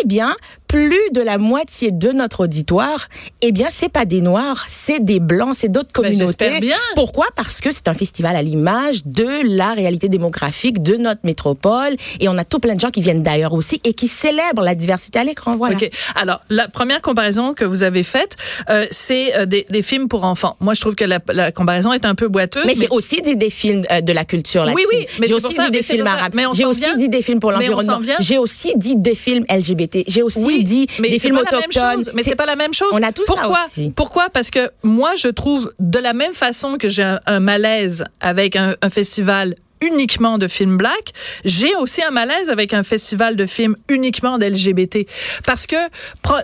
eh 0.00 0.06
bien, 0.06 0.36
plus 0.68 1.10
de 1.12 1.20
la 1.20 1.38
moitié 1.38 1.90
de 1.90 2.12
notre 2.12 2.44
auditoire, 2.44 3.08
eh 3.40 3.52
bien, 3.52 3.68
c'est 3.70 3.88
pas 3.88 4.04
des 4.04 4.20
noirs, 4.20 4.66
c'est 4.68 5.02
des 5.02 5.18
blancs, 5.18 5.54
c'est 5.58 5.68
d'autres 5.68 5.90
ben, 5.94 6.12
communautés. 6.12 6.60
bien. 6.60 6.76
Pourquoi? 6.94 7.26
Parce 7.34 7.60
que 7.60 7.70
c'est 7.70 7.88
un 7.88 7.94
festival 7.94 8.36
à 8.36 8.42
l'image 8.42 9.04
de 9.06 9.56
la 9.56 9.72
réalité 9.72 10.08
démographique 10.08 10.82
de 10.82 10.96
notre 10.96 11.20
métropole 11.24 11.96
et 12.20 12.28
on 12.28 12.36
a 12.36 12.44
tout 12.44 12.58
plein 12.58 12.74
de 12.74 12.80
gens 12.80 12.90
qui 12.90 13.00
viennent 13.00 13.22
d'ailleurs 13.22 13.54
aussi 13.54 13.80
et 13.84 13.94
qui 13.94 14.08
célèbrent 14.08 14.62
la 14.62 14.74
diversité 14.74 15.18
à 15.18 15.24
l'écran. 15.24 15.56
Voilà. 15.56 15.76
Ok. 15.76 15.90
Alors, 16.14 16.40
la 16.50 16.68
première 16.68 17.00
comparaison 17.00 17.54
que 17.54 17.64
vous 17.64 17.82
avez 17.82 18.02
faite, 18.02 18.36
euh, 18.68 18.86
c'est 18.90 19.34
euh, 19.34 19.46
des, 19.46 19.66
des, 19.70 19.82
films 19.82 20.08
pour 20.08 20.24
enfants. 20.24 20.56
Moi, 20.60 20.74
je 20.74 20.80
trouve 20.82 20.94
que 20.94 21.04
la, 21.04 21.20
la 21.28 21.50
comparaison 21.50 21.92
est 21.92 22.04
un 22.04 22.14
peu 22.14 22.28
boiteuse. 22.28 22.64
Mais, 22.66 22.74
j'ai 22.74 22.88
aussi 22.88 23.22
dit 23.22 23.36
des 23.36 23.50
films 23.50 23.84
euh, 23.90 24.02
de 24.02 24.12
la 24.12 24.24
culture 24.24 24.64
latine. 24.64 24.84
Oui, 24.92 24.98
oui. 24.98 25.06
Mais 25.20 25.28
j'ai 25.28 25.34
aussi 25.34 25.56
dit 25.56 25.70
des 25.70 25.82
films 25.82 26.06
arabes. 26.06 26.34
J'ai 26.52 26.64
aussi 26.66 26.96
dit 26.96 27.08
des 27.08 27.22
films 27.22 27.40
pour 27.40 27.52
l'environnement. 27.52 28.00
J'ai 28.20 28.38
aussi 28.38 28.72
dit 28.76 28.96
des 28.96 29.14
films 29.14 29.44
LGBT. 29.48 30.04
J'ai 30.06 30.22
aussi 30.22 30.57
dit 30.64 30.86
mais 31.00 31.10
des 31.10 31.18
films 31.18 31.38
autochtones. 31.38 32.04
mais 32.14 32.22
c'est 32.22 32.36
pas 32.36 32.46
la 32.46 32.56
même 32.56 32.74
chose. 32.74 32.88
On 32.92 33.02
a 33.02 33.12
tout 33.12 33.22
Pourquoi? 33.26 33.56
ça 33.56 33.66
aussi. 33.66 33.92
Pourquoi? 33.94 34.28
Parce 34.30 34.50
que 34.50 34.70
moi, 34.82 35.12
je 35.16 35.28
trouve 35.28 35.72
de 35.78 35.98
la 35.98 36.12
même 36.12 36.34
façon 36.34 36.76
que 36.78 36.88
j'ai 36.88 37.16
un, 37.26 37.40
malaise 37.40 38.04
avec 38.20 38.56
un, 38.56 38.76
un 38.82 38.90
festival 38.90 39.54
uniquement 39.80 40.38
de 40.38 40.48
films 40.48 40.76
black, 40.76 41.12
j'ai 41.44 41.74
aussi 41.76 42.02
un 42.02 42.10
malaise 42.10 42.50
avec 42.50 42.74
un 42.74 42.82
festival 42.82 43.36
de 43.36 43.46
films 43.46 43.76
uniquement 43.88 44.38
d'LGBT. 44.38 45.06
Parce 45.46 45.66
que, 45.66 45.76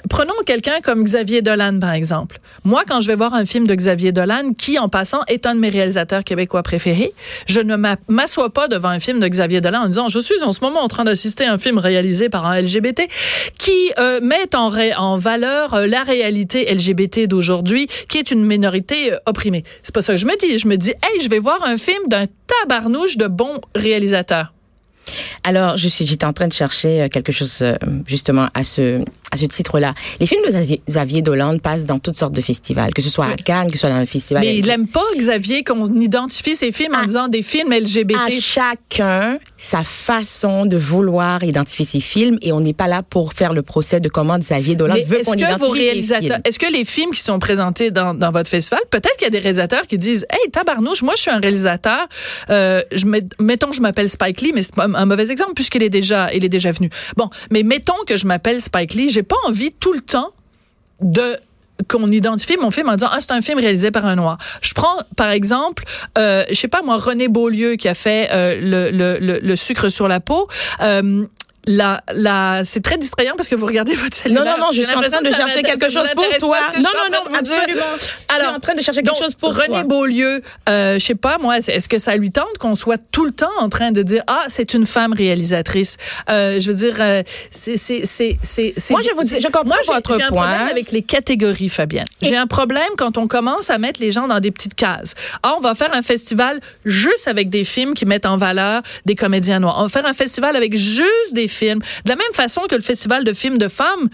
prenons 0.09 0.35
quelqu'un 0.47 0.81
comme 0.83 1.03
Xavier 1.03 1.43
Dolan, 1.43 1.79
par 1.81 1.93
exemple. 1.93 2.39
Moi, 2.65 2.83
quand 2.89 3.01
je 3.01 3.09
vais 3.09 3.15
voir 3.15 3.35
un 3.35 3.45
film 3.45 3.67
de 3.67 3.75
Xavier 3.75 4.13
Dolan, 4.13 4.53
qui, 4.57 4.79
en 4.79 4.89
passant, 4.89 5.21
est 5.29 5.47
un 5.47 5.55
de 5.55 5.61
mes 5.61 5.69
réalisateurs 5.69 6.25
québécois 6.25 6.63
préférés, 6.63 7.13
je 7.47 7.61
ne 7.61 7.77
m'assois 8.09 8.51
pas 8.51 8.69
devant 8.69 8.89
un 8.89 9.01
film 9.01 9.21
de 9.21 9.29
Xavier 9.29 9.61
Dolan 9.61 9.83
en 9.83 9.89
disant, 9.89 10.09
je 10.09 10.19
suis 10.19 10.43
en 10.43 10.53
ce 10.53 10.61
moment 10.61 10.81
en 10.81 10.89
train 10.89 11.05
d'assister 11.05 11.45
à 11.45 11.53
un 11.53 11.59
film 11.59 11.79
réalisé 11.79 12.29
par 12.29 12.47
un 12.47 12.61
LGBT 12.61 13.03
qui 13.59 13.93
euh, 13.99 14.21
met 14.23 14.55
en, 14.55 14.73
en 14.97 15.19
valeur 15.19 15.75
euh, 15.75 15.87
la 15.87 16.03
réalité 16.03 16.73
LGBT 16.75 17.27
d'aujourd'hui, 17.27 17.87
qui 18.09 18.19
est 18.19 18.31
une 18.31 18.45
minorité 18.45 19.13
euh, 19.13 19.19
opprimée. 19.27 19.65
C'est 19.83 19.95
pas 19.95 20.03
ça 20.03 20.15
que 20.15 20.19
je 20.19 20.27
me 20.27 20.37
dis. 20.39 20.59
Je 20.59 20.69
me 20.69 20.77
dis, 20.77 20.91
hey, 20.91 21.21
je 21.21 21.29
vais 21.29 21.39
voir 21.39 21.63
un 21.65 21.79
film 21.79 22.09
d'un 22.09 22.27
tabarnouche 22.47 23.17
de 23.17 23.27
bons 23.27 23.61
réalisateurs. 23.75 24.53
Alors, 25.43 25.77
je 25.77 25.89
suis, 25.89 26.07
j'étais 26.07 26.25
en 26.25 26.33
train 26.33 26.49
de 26.49 26.53
chercher 26.53 27.03
euh, 27.03 27.09
quelque 27.09 27.33
chose 27.33 27.59
euh, 27.63 27.75
justement 28.07 28.49
à 28.55 28.65
ce 28.65 29.05
à 29.35 29.37
ce 29.37 29.47
titre-là. 29.47 29.95
Les 30.21 30.27
films 30.27 30.43
de 30.47 30.79
Xavier 30.89 31.23
Dolan 31.23 31.59
passent 31.59 31.87
dans 31.87 31.99
toutes 31.99 32.17
sortes 32.17 32.35
de 32.35 32.41
festivals, 32.41 32.95
que 32.95 33.03
ce 33.03 33.11
soit 33.11 33.27
à 33.27 33.37
Cannes, 33.37 33.67
que 33.67 33.75
ce 33.75 33.81
soit 33.81 33.91
dans 33.91 33.99
le 33.99 34.07
festival. 34.07 34.43
Mais 34.43 34.57
il 34.57 34.67
n'aime 34.67 34.87
pas 34.87 35.05
Xavier 35.17 35.65
qu'on 35.65 35.87
identifie 35.87 36.57
ses 36.57 36.73
films 36.73 36.95
en 36.95 37.05
disant 37.05 37.29
des 37.29 37.43
films 37.43 37.73
LGBT. 37.73 38.17
À 38.17 38.31
chacun 38.31 39.39
sa 39.57 39.83
façon 39.83 40.67
de 40.67 40.77
vouloir 40.77 41.43
identifier 41.43 41.85
ses 41.85 42.01
films 42.01 42.39
et 42.43 42.53
on 42.53 42.61
n'est 42.61 42.75
pas 42.75 42.87
là 42.87 43.03
pour 43.03 43.33
faire 43.33 43.53
le 43.53 43.63
procès 43.63 44.01
de 44.01 44.09
comment 44.09 44.39
Xavier 44.39 44.77
Dolan 44.77 44.95
veut 45.07 45.23
qu'on 45.25 45.35
identifie 45.35 45.61
vos 45.61 45.71
réalisateurs, 45.71 46.39
Est-ce 46.45 46.59
que 46.59 46.71
les 46.71 46.85
films 46.85 47.11
qui 47.11 47.21
sont 47.21 47.39
présentés 47.39 47.91
dans, 47.91 48.15
dans 48.15 48.31
votre 48.31 48.51
festival, 48.51 48.81
peut-être 48.91 49.17
qu'il 49.17 49.25
y 49.25 49.29
a 49.29 49.31
des 49.31 49.39
réalisateurs 49.39 49.87
qui 49.87 49.99
disent, 49.99 50.27
hey 50.31 50.51
tabarnouche, 50.51 51.03
moi 51.03 51.15
je 51.17 51.23
suis 51.23 51.31
un 51.31 51.41
réalisateur, 51.41 52.07
euh, 52.51 52.83
je 52.93 53.07
mettons 53.41 53.73
je 53.73 53.81
m'appelle 53.81 54.09
Spike 54.09 54.41
Lee, 54.41 54.53
mais 54.55 54.63
c'est 54.63 54.79
un 54.79 55.07
mauvais 55.07 55.31
exemple 55.31 55.55
puisqu'il 55.55 55.83
est 55.83 55.91
déjà, 55.91 56.33
il 56.33 56.45
est 56.45 56.49
déjà 56.49 56.71
venu. 56.71 56.91
Bon, 57.17 57.29
mais 57.51 57.63
mettons 57.63 57.95
que 58.07 58.17
je 58.17 58.27
m'appelle 58.27 58.61
Spike 58.61 58.95
Lee, 58.95 59.09
j'ai 59.11 59.23
pas 59.25 59.37
envie 59.47 59.73
tout 59.73 59.93
le 59.93 60.01
temps 60.01 60.31
de 61.01 61.37
qu'on 61.89 62.11
identifie 62.11 62.57
mon 62.57 62.71
film 62.71 62.89
en 62.89 62.95
disant 62.95 63.11
ah 63.11 63.19
c'est 63.21 63.33
un 63.33 63.41
film 63.41 63.59
réalisé 63.59 63.91
par 63.91 64.07
un 64.07 64.17
noir. 64.17 64.39
Je 64.63 64.73
prends 64.75 64.97
par 65.17 65.31
exemple 65.31 65.85
euh, 66.17 66.45
je 66.49 66.55
sais 66.55 66.69
pas 66.69 66.83
moi 66.83 66.97
René 66.97 67.29
Beaulieu 67.29 67.75
qui 67.75 67.89
a 67.89 67.95
fait 67.95 68.29
euh, 68.31 68.61
le, 68.61 68.91
le, 68.91 69.39
le, 69.41 69.57
sucre 69.57 69.89
sur 69.89 70.09
la 70.09 70.21
peau. 70.21 70.49
Euh, 70.81 71.27
la, 71.67 72.03
la, 72.13 72.63
c'est 72.65 72.83
très 72.83 72.99
distrayant 72.99 73.35
parce 73.37 73.49
que 73.49 73.55
vous 73.55 73.67
regardez 73.67 73.95
votre 73.97 74.17
cellulaire. 74.17 74.45
Non, 74.45 74.51
non, 74.53 74.67
non, 74.67 74.73
je 74.73 74.83
suis 74.83 74.95
en 74.95 75.01
train 75.01 75.23
de 75.23 75.33
chercher 75.33 75.63
quelque 75.63 75.91
chose 75.91 76.09
pour 76.15 76.25
toi. 76.39 76.59
Non, 76.77 76.83
non, 76.83 77.19
non, 77.19 77.37
absolument. 77.37 77.81
Alors, 78.29 78.47
tu 78.47 78.53
es 78.53 78.57
en 78.57 78.61
train 78.61 78.75
de 78.75 78.83
chercher 78.83 79.03
quelque 79.03 79.19
chose 79.19 79.35
pour 79.35 79.55
René 79.55 79.85
Beaulieu, 79.85 80.43
euh, 80.69 80.99
je 80.99 81.05
sais 81.05 81.15
pas 81.15 81.39
moi, 81.39 81.59
est-ce 81.59 81.89
que 81.89 81.99
ça 81.99 82.17
lui 82.17 82.31
tente 82.31 82.59
qu'on 82.59 82.75
soit 82.75 83.01
tout 83.13 83.25
le 83.25 83.33
temps 83.33 83.51
en 83.59 83.69
train 83.69 83.93
de 83.93 84.03
dire 84.03 84.23
ah 84.27 84.45
c'est 84.49 84.75
une 84.75 84.87
femme 84.87 85.13
réalisatrice. 85.13 85.97
Euh, 86.31 86.61
je 86.61 86.71
veux 86.71 86.77
dire, 86.77 86.97
euh, 87.01 87.23
c'est 87.51 87.77
c'est 87.77 88.05
c'est 88.05 88.39
c'est. 88.43 88.75
Moi 88.91 89.01
je 89.03 89.15
vous 89.15 89.25
dis, 89.25 89.41
je 89.41 89.47
comprends 89.47 89.65
moi, 89.65 89.77
votre 89.87 90.17
J'ai 90.17 90.23
un 90.23 90.29
problème 90.29 90.69
avec 90.71 90.93
les 90.93 91.03
catégories, 91.03 91.69
Fabienne. 91.69 92.07
J'ai 92.23 92.37
un 92.37 92.47
problème 92.47 92.89
quand 92.97 93.19
on 93.19 93.27
commence 93.27 93.71
à 93.71 93.79
mettre 93.79 94.01
les 94.01 94.13
gens 94.13 94.27
dans 94.27 94.41
des 94.41 94.51
petites 94.51 94.75
cases. 94.75 95.15
Ah 95.43 95.55
on 95.57 95.61
va 95.61 95.75
faire 95.75 95.95
un 95.95 96.03
festival 96.03 96.61
juste 96.85 97.29
avec 97.29 97.51
des 97.51 97.65
films 97.65 97.95
qui 97.95 98.07
mettent 98.07 98.27
en 98.27 98.37
valeur 98.37 98.83
des 99.07 99.15
comédiens 99.15 99.61
noirs. 99.61 99.77
On 99.79 99.85
va 99.85 99.89
faire 99.89 100.07
un 100.07 100.15
festival 100.15 100.57
avec 100.57 100.77
juste 100.77 101.33
des 101.33 101.49
films. 101.55 101.81
De 102.05 102.11
la 102.11 102.17
même 102.17 102.33
façon 102.33 102.63
que 102.69 102.75
le 102.75 102.83
festival 102.83 103.25
de 103.25 103.33
films 103.33 103.59
de 103.59 103.69
femmes. 103.69 104.09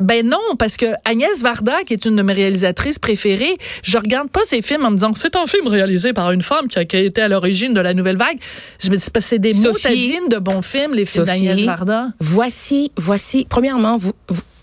Ben 0.00 0.26
non, 0.26 0.56
parce 0.58 0.76
que 0.76 0.86
Agnès 1.04 1.42
Varda, 1.42 1.84
qui 1.84 1.92
est 1.92 2.04
une 2.06 2.16
de 2.16 2.22
mes 2.22 2.32
réalisatrices 2.32 2.98
préférées, 2.98 3.56
je 3.84 3.98
regarde 3.98 4.30
pas 4.30 4.40
ces 4.44 4.60
films 4.60 4.84
en 4.84 4.90
me 4.90 4.96
disant 4.96 5.12
c'est 5.14 5.36
un 5.36 5.46
film 5.46 5.68
réalisé 5.68 6.12
par 6.12 6.32
une 6.32 6.42
femme 6.42 6.66
qui 6.66 6.78
a, 6.78 6.82
été 6.82 7.22
à 7.22 7.28
l'origine 7.28 7.72
de 7.72 7.80
la 7.80 7.94
nouvelle 7.94 8.16
vague. 8.16 8.38
Je 8.82 8.90
me 8.90 8.96
dis 8.96 9.04
c'est 9.20 9.38
des 9.38 9.54
motadines 9.54 10.28
de 10.28 10.38
bons 10.38 10.62
films, 10.62 10.94
les 10.94 11.04
films 11.04 11.26
d'Agnès 11.26 11.60
Varda. 11.60 12.08
Voici, 12.18 12.90
voici. 12.96 13.46
Premièrement, 13.48 13.96
vous, 13.96 14.12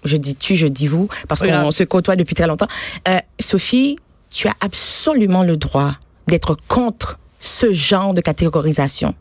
je 0.04 0.18
dis 0.18 0.36
tu, 0.36 0.56
je 0.56 0.68
dis 0.68 0.88
vous, 0.88 1.08
parce 1.30 1.42
qu'on 1.42 1.72
se 1.72 1.84
côtoie 1.84 2.18
depuis 2.18 2.36
très 2.36 2.48
longtemps. 2.48 2.68
Euh, 3.08 3.20
Sophie, 3.40 3.96
tu 4.32 4.48
as 4.48 4.56
absolument 4.60 5.44
le 5.44 5.56
droit 5.56 5.96
d'être 6.28 6.58
contre 6.68 7.18
ce 7.40 7.72
genre 7.72 8.14
de 8.14 8.22
catégorisation 8.22 9.16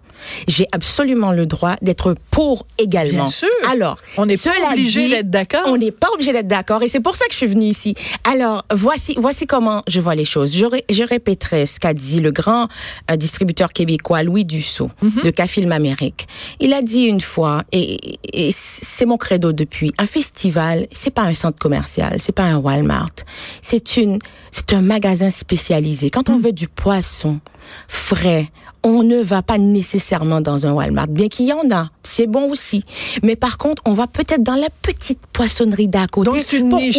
j'ai 0.46 0.66
absolument 0.72 1.32
le 1.32 1.46
droit 1.46 1.76
d'être 1.82 2.14
pour 2.30 2.66
également. 2.78 3.25
Bien 3.25 3.26
sûr. 3.26 3.48
Alors, 3.70 3.98
on 4.16 4.26
n'est 4.26 4.37
pas 4.37 4.52
obligé 4.72 5.08
d'être 5.08 5.30
d'accord. 5.30 5.62
On 5.66 5.76
n'est 5.76 5.90
pas 5.90 6.08
obligé 6.14 6.32
d'être 6.32 6.48
d'accord 6.48 6.82
et 6.82 6.88
c'est 6.88 7.00
pour 7.00 7.16
ça 7.16 7.26
que 7.26 7.32
je 7.32 7.38
suis 7.38 7.46
venue 7.46 7.66
ici. 7.66 7.94
Alors, 8.25 8.64
voici 8.72 9.14
voici 9.18 9.46
comment 9.46 9.82
je 9.87 10.00
vois 10.00 10.14
les 10.14 10.25
choses. 10.25 10.54
Je, 10.54 10.64
je 10.90 11.02
répéterai 11.02 11.66
ce 11.66 11.80
qu'a 11.80 11.94
dit 11.94 12.20
le 12.20 12.30
grand 12.30 12.68
euh, 13.10 13.16
distributeur 13.16 13.72
québécois 13.72 14.22
Louis 14.22 14.44
Dussault 14.44 14.90
mm 15.02 15.22
de 15.25 15.30
Cafilm 15.30 15.72
Amérique. 15.72 16.28
Il 16.60 16.72
a 16.72 16.80
dit 16.80 17.04
une 17.04 17.20
fois 17.20 17.64
et, 17.72 17.98
et 18.32 18.50
c'est 18.52 19.04
mon 19.04 19.16
credo 19.16 19.52
depuis, 19.52 19.92
un 19.98 20.06
festival, 20.06 20.87
c'est 20.92 21.10
pas 21.10 21.22
un 21.22 21.34
centre 21.34 21.58
commercial, 21.58 22.16
c'est 22.20 22.32
pas 22.32 22.44
un 22.44 22.56
Walmart. 22.56 23.10
C'est 23.62 23.96
une 23.96 24.18
c'est 24.50 24.72
un 24.72 24.80
magasin 24.80 25.30
spécialisé. 25.30 26.10
Quand 26.10 26.28
on 26.28 26.38
mm. 26.38 26.42
veut 26.42 26.52
du 26.52 26.68
poisson 26.68 27.40
frais, 27.87 28.50
on 28.82 29.02
ne 29.02 29.23
va 29.23 29.42
pas 29.42 29.58
nécessairement 29.58 30.40
dans 30.40 30.66
un 30.66 30.73
Walmart, 30.73 31.08
bien 31.08 31.28
qu'il 31.28 31.47
y 31.47 31.52
en 31.52 31.70
a, 31.70 31.90
c'est 32.02 32.26
bon 32.26 32.50
aussi. 32.50 32.85
Mais 33.23 33.37
par 33.37 33.58
contre, 33.58 33.82
on 33.85 33.92
va 33.92 34.06
peut-être 34.06 34.42
dans 34.42 34.54
la 34.54 34.68
petite 34.82 35.20
poissonnerie 35.32 35.88
d'à 35.88 36.06
côté. 36.06 36.30
Donc 36.30 36.52
une 36.52 36.68
Pourquoi 36.68 36.87
niche. 36.87 36.99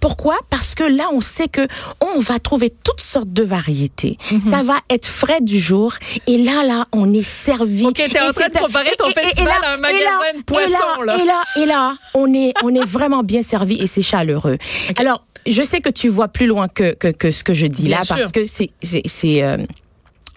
Pourquoi? 0.00 0.38
Parce 0.50 0.74
que 0.74 0.84
là, 0.84 1.04
on 1.12 1.20
sait 1.20 1.48
que 1.48 1.66
on 2.00 2.20
va 2.20 2.38
trouver 2.38 2.70
toutes 2.70 3.00
sortes 3.00 3.32
de 3.32 3.42
variétés. 3.42 4.18
Mhm. 4.30 4.50
Ça 4.50 4.62
va 4.62 4.78
être 4.90 5.06
frais 5.06 5.40
du 5.40 5.58
jour, 5.58 5.94
et 6.26 6.38
là, 6.38 6.62
là, 6.64 6.84
on 6.92 7.12
est 7.12 7.26
servi. 7.26 7.86
Ok, 7.86 7.94
t'es 7.94 8.20
en 8.20 8.32
train 8.32 8.48
de 8.48 8.52
préparer 8.52 8.90
ton 8.98 9.10
festival 9.10 9.54
à 9.64 9.74
un 9.74 9.76
magasin 9.76 10.38
de 10.38 10.42
poissons 10.42 11.02
là. 11.04 11.16
Et 11.20 11.24
là, 11.24 11.42
et 11.56 11.66
là, 11.66 11.94
on 12.14 12.32
est, 12.34 12.52
on 12.62 12.74
est 12.74 12.84
vraiment 12.84 13.22
bien 13.22 13.42
servi 13.42 13.76
et 13.76 13.86
c'est 13.86 14.02
chaleureux. 14.02 14.58
Alors, 14.96 15.22
je 15.46 15.62
sais 15.62 15.80
que 15.80 15.88
tu 15.88 16.08
vois 16.08 16.28
plus 16.28 16.46
loin 16.46 16.68
que 16.68 16.94
que, 16.94 17.08
que 17.08 17.30
ce 17.30 17.44
que 17.44 17.54
je 17.54 17.66
dis 17.66 17.88
là, 17.88 18.02
parce 18.08 18.32
que 18.32 18.44
c'est 18.46 18.70
c'est 18.82 19.42
euh, 19.42 19.56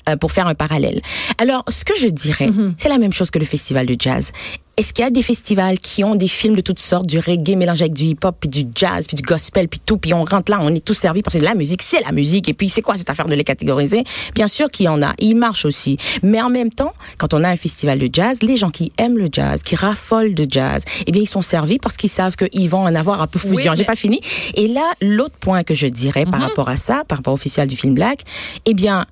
euh, 0.10 0.18
pour 0.18 0.32
faire 0.32 0.48
un 0.48 0.56
parallèle. 0.56 1.02
Alors, 1.38 1.64
ce 1.70 1.86
que 1.86 1.98
je 1.98 2.08
dirais, 2.08 2.48
mhm. 2.48 2.76
c'est 2.78 2.90
la 2.90 2.98
même 2.98 3.14
chose 3.14 3.32
que 3.32 3.40
le 3.40 3.46
festival 3.46 3.86
de 3.86 3.96
jazz. 3.98 4.32
Est-ce 4.76 4.92
qu'il 4.92 5.06
y 5.06 5.08
a 5.08 5.12
des 5.12 5.22
festivals 5.22 5.78
qui 5.78 6.04
ont 6.04 6.16
des 6.16 6.28
films 6.28 6.56
de 6.56 6.62
toutes 6.62 6.80
sortes, 6.80 7.06
du 7.06 7.20
reggae 7.20 7.56
mélangé 7.56 7.84
avec 7.84 7.94
du 7.94 8.06
hip-hop, 8.06 8.36
puis 8.40 8.50
du 8.50 8.66
jazz, 8.74 9.06
puis 9.06 9.16
du 9.16 9.22
gospel, 9.22 9.68
puis 9.68 9.80
tout, 9.86 9.98
puis 9.98 10.16
on 10.16 10.26
rentre 10.26 10.52
là, 10.52 10.58
on 10.62 10.74
est 10.74 10.84
tous 10.84 10.96
servis 10.96 11.22
parce 11.22 11.38
que 11.38 11.44
la 11.44 11.54
musique, 11.54 11.84
c'est 11.84 12.02
la 12.02 12.12
musique, 12.12 12.50
et 12.50 12.56
puis 12.56 12.70
c'est 12.70 12.82
quoi 12.82 12.98
cette 12.98 13.10
affaire 13.10 13.28
de 13.28 13.36
les 13.36 13.44
catégoriser? 13.44 14.04
Bien 14.34 14.48
sûr 14.48 14.70
qu'il 14.72 14.88
y 14.88 14.90
en 14.90 15.04
a, 15.04 15.14
il 15.20 15.36
marche 15.36 15.66
aussi. 15.66 15.98
Mais 16.24 16.42
en 16.42 16.50
même 16.50 16.72
temps, 16.72 16.92
quand 17.20 17.36
on 17.36 17.44
a 17.44 17.50
un 17.50 17.56
festival 17.56 18.00
de 18.00 18.10
jazz, 18.12 18.40
les 18.42 18.58
gens 18.58 18.72
qui 18.72 18.92
aiment 18.98 19.20
le 19.20 19.30
jazz, 19.32 19.62
qui 19.62 19.76
raffolent 19.76 20.34
de 20.34 20.48
jazz, 20.50 20.84
eh 21.06 21.12
bien 21.12 21.22
ils 21.22 21.30
sont 21.30 21.44
servis 21.44 21.78
parce 21.78 21.96
qu'ils 21.96 22.10
savent 22.10 22.36
qu'ils 22.36 22.70
vont 22.70 22.82
en 22.82 22.96
avoir 22.96 23.22
un 23.22 23.28
peu 23.28 23.38
fusion. 23.38 23.74
J'ai 23.76 23.86
pas 23.86 23.96
fini. 23.96 24.22
Et 24.56 24.68
là, 24.68 24.92
l'autre 25.02 25.36
point 25.40 25.64
que 25.64 25.76
je 25.76 25.86
dirais 25.86 26.26
par 26.26 26.40
mhm. 26.40 26.48
rapport 26.48 26.70
à 26.70 26.78
ça, 26.78 27.04
par 27.08 27.20
rapport 27.20 27.36
au 27.36 27.38
festival 27.38 27.68
du 27.68 27.78
film 27.78 27.94
Black, 27.94 28.22
eh 28.66 28.74
bien 28.74 29.06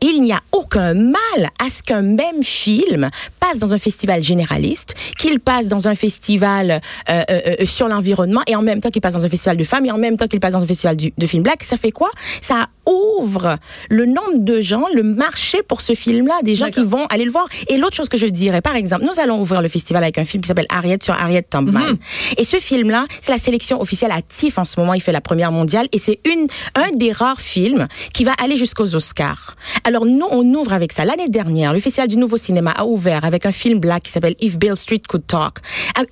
il 0.00 0.22
n'y 0.22 0.32
a 0.32 0.40
aucun 0.52 0.94
mal 0.94 1.48
à 1.64 1.70
ce 1.70 1.82
qu'un 1.82 2.02
même 2.02 2.42
film 2.42 3.10
passe 3.40 3.58
dans 3.58 3.74
un 3.74 3.78
festival 3.78 4.22
généraliste, 4.22 4.94
qu'il 5.18 5.40
passe 5.40 5.68
dans 5.68 5.88
un 5.88 5.94
festival 5.94 6.80
euh, 7.08 7.22
euh, 7.30 7.40
euh, 7.60 7.66
sur 7.66 7.88
l'environnement 7.88 8.42
et 8.46 8.56
en 8.56 8.62
même 8.62 8.80
temps 8.80 8.90
qu'il 8.90 9.02
passe 9.02 9.14
dans 9.14 9.24
un 9.24 9.28
festival 9.28 9.56
de 9.56 9.64
femmes 9.64 9.86
et 9.86 9.90
en 9.90 9.98
même 9.98 10.16
temps 10.16 10.26
qu'il 10.26 10.40
passe 10.40 10.52
dans 10.52 10.62
un 10.62 10.66
festival 10.66 10.96
de 10.96 11.26
film 11.26 11.42
black. 11.42 11.62
Ça 11.62 11.76
fait 11.76 11.92
quoi? 11.92 12.10
Ça 12.40 12.68
ouvre 12.86 13.58
le 13.90 14.06
nombre 14.06 14.38
de 14.38 14.60
gens, 14.60 14.84
le 14.94 15.02
marché 15.02 15.62
pour 15.62 15.80
ce 15.80 15.94
film-là, 15.94 16.34
des 16.42 16.54
gens 16.54 16.68
qui 16.68 16.84
vont 16.84 17.06
aller 17.06 17.24
le 17.24 17.30
voir. 17.30 17.48
Et 17.68 17.76
l'autre 17.76 17.96
chose 17.96 18.08
que 18.08 18.16
je 18.16 18.26
dirais, 18.26 18.60
par 18.60 18.76
exemple, 18.76 19.04
nous 19.04 19.20
allons 19.20 19.40
ouvrir 19.40 19.62
le 19.62 19.68
festival 19.68 20.02
avec 20.02 20.18
un 20.18 20.24
film 20.24 20.42
qui 20.42 20.48
s'appelle 20.48 20.66
Harriet 20.68 20.98
sur 21.02 21.14
Harriet 21.14 21.42
Tubman. 21.42 21.90
Mhm. 21.90 21.98
Et 22.38 22.44
ce 22.44 22.58
film-là, 22.58 23.06
c'est 23.20 23.32
la 23.32 23.38
sélection 23.38 23.80
officielle 23.80 24.12
à 24.12 24.22
TIFF 24.22 24.58
en 24.58 24.64
ce 24.64 24.78
moment. 24.80 24.94
Il 24.94 25.00
fait 25.00 25.12
la 25.12 25.20
première 25.20 25.52
mondiale 25.52 25.88
et 25.92 25.98
c'est 25.98 26.20
une 26.24 26.46
un 26.74 26.90
des 26.94 27.12
rares 27.12 27.40
films 27.40 27.88
qui 28.12 28.24
va 28.24 28.32
aller 28.42 28.56
jusqu'aux 28.56 28.94
Oscars. 28.94 29.56
Alors 29.84 30.04
nous, 30.04 30.26
on 30.30 30.44
ouvre 30.54 30.72
avec 30.72 30.92
ça. 30.92 31.04
L'année 31.04 31.28
dernière, 31.28 31.72
le 31.72 31.80
Festival 31.80 32.08
du 32.08 32.16
Nouveau 32.16 32.36
Cinéma 32.36 32.72
a 32.72 32.84
ouvert 32.84 33.24
avec 33.24 33.46
un 33.46 33.52
film 33.52 33.78
black 33.78 34.04
qui 34.04 34.12
s'appelle 34.12 34.34
If 34.40 34.58
Bill 34.58 34.76
Street 34.76 35.02
Could 35.08 35.26
Talk. 35.26 35.58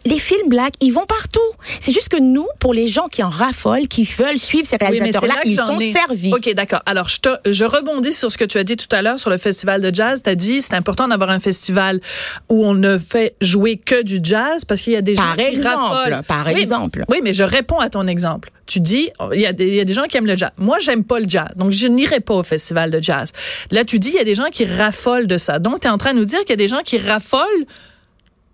Les 0.04 0.18
films 0.18 0.48
black, 0.48 0.74
ils 0.80 0.92
vont 0.92 1.06
partout. 1.06 1.40
C'est 1.80 1.92
juste 1.92 2.08
que 2.08 2.20
nous, 2.20 2.46
pour 2.58 2.74
les 2.74 2.88
gens 2.88 3.06
qui 3.08 3.22
en 3.22 3.28
raffolent, 3.28 3.88
qui 3.88 4.04
veulent 4.04 4.38
suivre 4.38 4.66
ces 4.66 4.76
réalisateurs-là, 4.76 5.34
ils 5.44 5.58
sont 5.58 5.78
servis. 5.78 6.30
D'accord. 6.64 6.82
Alors, 6.86 7.08
je, 7.08 7.20
te, 7.20 7.28
je 7.50 7.64
rebondis 7.64 8.12
sur 8.12 8.32
ce 8.32 8.38
que 8.38 8.44
tu 8.44 8.58
as 8.58 8.64
dit 8.64 8.76
tout 8.76 8.94
à 8.94 9.02
l'heure 9.02 9.18
sur 9.18 9.30
le 9.30 9.38
Festival 9.38 9.80
de 9.80 9.94
jazz. 9.94 10.22
Tu 10.22 10.30
as 10.30 10.34
dit 10.34 10.62
c'est 10.62 10.74
important 10.74 11.08
d'avoir 11.08 11.30
un 11.30 11.40
festival 11.40 12.00
où 12.48 12.64
on 12.64 12.74
ne 12.74 12.98
fait 12.98 13.34
jouer 13.40 13.76
que 13.76 14.02
du 14.02 14.18
jazz 14.22 14.64
parce 14.64 14.80
qu'il 14.80 14.94
y 14.94 14.96
a 14.96 15.02
des 15.02 15.14
par 15.14 15.36
gens 15.36 15.44
exemple, 15.44 15.60
qui 15.60 15.66
raffolent. 15.66 16.22
Par 16.26 16.48
exemple. 16.48 17.04
Oui, 17.08 17.20
mais 17.22 17.32
je 17.32 17.42
réponds 17.42 17.78
à 17.78 17.90
ton 17.90 18.06
exemple. 18.06 18.50
Tu 18.66 18.80
dis, 18.80 19.10
il 19.32 19.40
y, 19.40 19.46
a 19.46 19.52
des, 19.52 19.68
il 19.68 19.74
y 19.74 19.80
a 19.80 19.84
des 19.84 19.92
gens 19.92 20.04
qui 20.04 20.16
aiment 20.16 20.26
le 20.26 20.36
jazz. 20.36 20.50
Moi, 20.56 20.78
j'aime 20.80 21.04
pas 21.04 21.20
le 21.20 21.28
jazz, 21.28 21.50
donc 21.56 21.70
je 21.72 21.86
n'irai 21.86 22.20
pas 22.20 22.34
au 22.34 22.42
festival 22.42 22.90
de 22.90 22.98
jazz. 22.98 23.32
Là, 23.70 23.84
tu 23.84 23.98
dis, 23.98 24.08
il 24.08 24.14
y 24.14 24.18
a 24.18 24.24
des 24.24 24.34
gens 24.34 24.48
qui 24.50 24.64
raffolent 24.64 25.26
de 25.26 25.36
ça. 25.36 25.58
Donc, 25.58 25.80
tu 25.80 25.88
es 25.88 25.90
en 25.90 25.98
train 25.98 26.14
de 26.14 26.18
nous 26.18 26.24
dire 26.24 26.40
qu'il 26.40 26.50
y 26.50 26.54
a 26.54 26.56
des 26.56 26.68
gens 26.68 26.80
qui 26.82 26.98
raffolent 26.98 27.66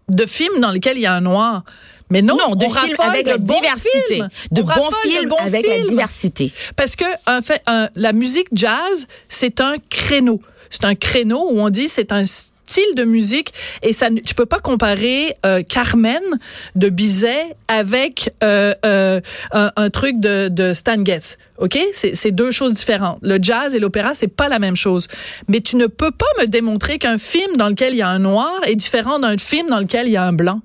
de 0.09 0.27
films 0.27 0.59
dans 0.61 0.73
lesquels 0.73 0.97
il 0.97 1.03
y 1.03 1.07
a 1.07 1.15
un 1.15 1.21
noir. 1.21 1.63
Mais 2.11 2.23
non, 2.23 2.37
de 2.55 2.65
films 2.65 2.97
avec 2.99 3.27
la 3.27 3.39
diversité, 3.39 4.23
de 4.51 4.63
bons 4.63 4.91
films 5.03 5.33
avec 5.39 5.67
la 5.67 5.79
diversité. 5.85 6.53
Parce 6.77 6.97
que 6.97 7.05
en 7.27 7.41
fait, 7.43 7.63
la 7.95 8.13
musique 8.13 8.49
jazz, 8.53 9.07
c'est 9.29 9.61
un 9.61 9.77
créneau. 9.89 10.41
C'est 10.71 10.85
un 10.85 10.95
créneau 10.95 11.49
où 11.51 11.61
on 11.61 11.69
dit 11.69 11.89
c'est 11.89 12.13
un 12.13 12.25
style 12.25 12.95
de 12.95 13.03
musique 13.03 13.53
et 13.83 13.93
ça 13.93 14.09
tu 14.25 14.37
peux 14.37 14.47
pas 14.47 14.61
comparer 14.61 15.35
euh, 15.45 15.63
Carmen 15.63 16.23
de 16.77 16.89
Bizet 16.89 17.57
avec 17.67 18.33
euh, 18.45 18.75
euh, 18.85 19.21
un, 19.53 19.91
truc 19.91 20.21
de, 20.21 20.49
de 20.49 20.73
Stan 20.73 21.05
Getz. 21.05 21.37
OK? 21.59 21.77
C'est 21.93 22.31
deux 22.31 22.53
choses 22.53 22.75
différentes. 22.75 23.19
Le 23.23 23.39
jazz 23.43 23.75
et 23.75 23.81
l'opéra, 23.81 24.15
c'est 24.15 24.29
pas 24.29 24.49
la 24.49 24.61
même 24.61 24.77
chose. 24.77 25.09
Mais 25.49 25.61
tu 25.61 25.75
ne 25.77 25.87
peux 25.87 26.13
pas 26.13 26.27
me 26.41 26.47
démontrer 26.47 26.99
qu'un 26.99 27.19
film 27.19 27.57
dans 27.57 27.69
lequel 27.69 27.95
il 27.95 27.99
y 27.99 28.03
a 28.03 28.09
un 28.09 28.21
noir 28.21 28.61
est 28.65 28.77
différent 28.77 29.19
d'un 29.19 29.37
film 29.37 29.67
dans 29.67 29.81
lequel 29.81 30.07
il 30.07 30.13
y 30.13 30.17
a 30.17 30.25
un 30.25 30.33
blanc. 30.33 30.61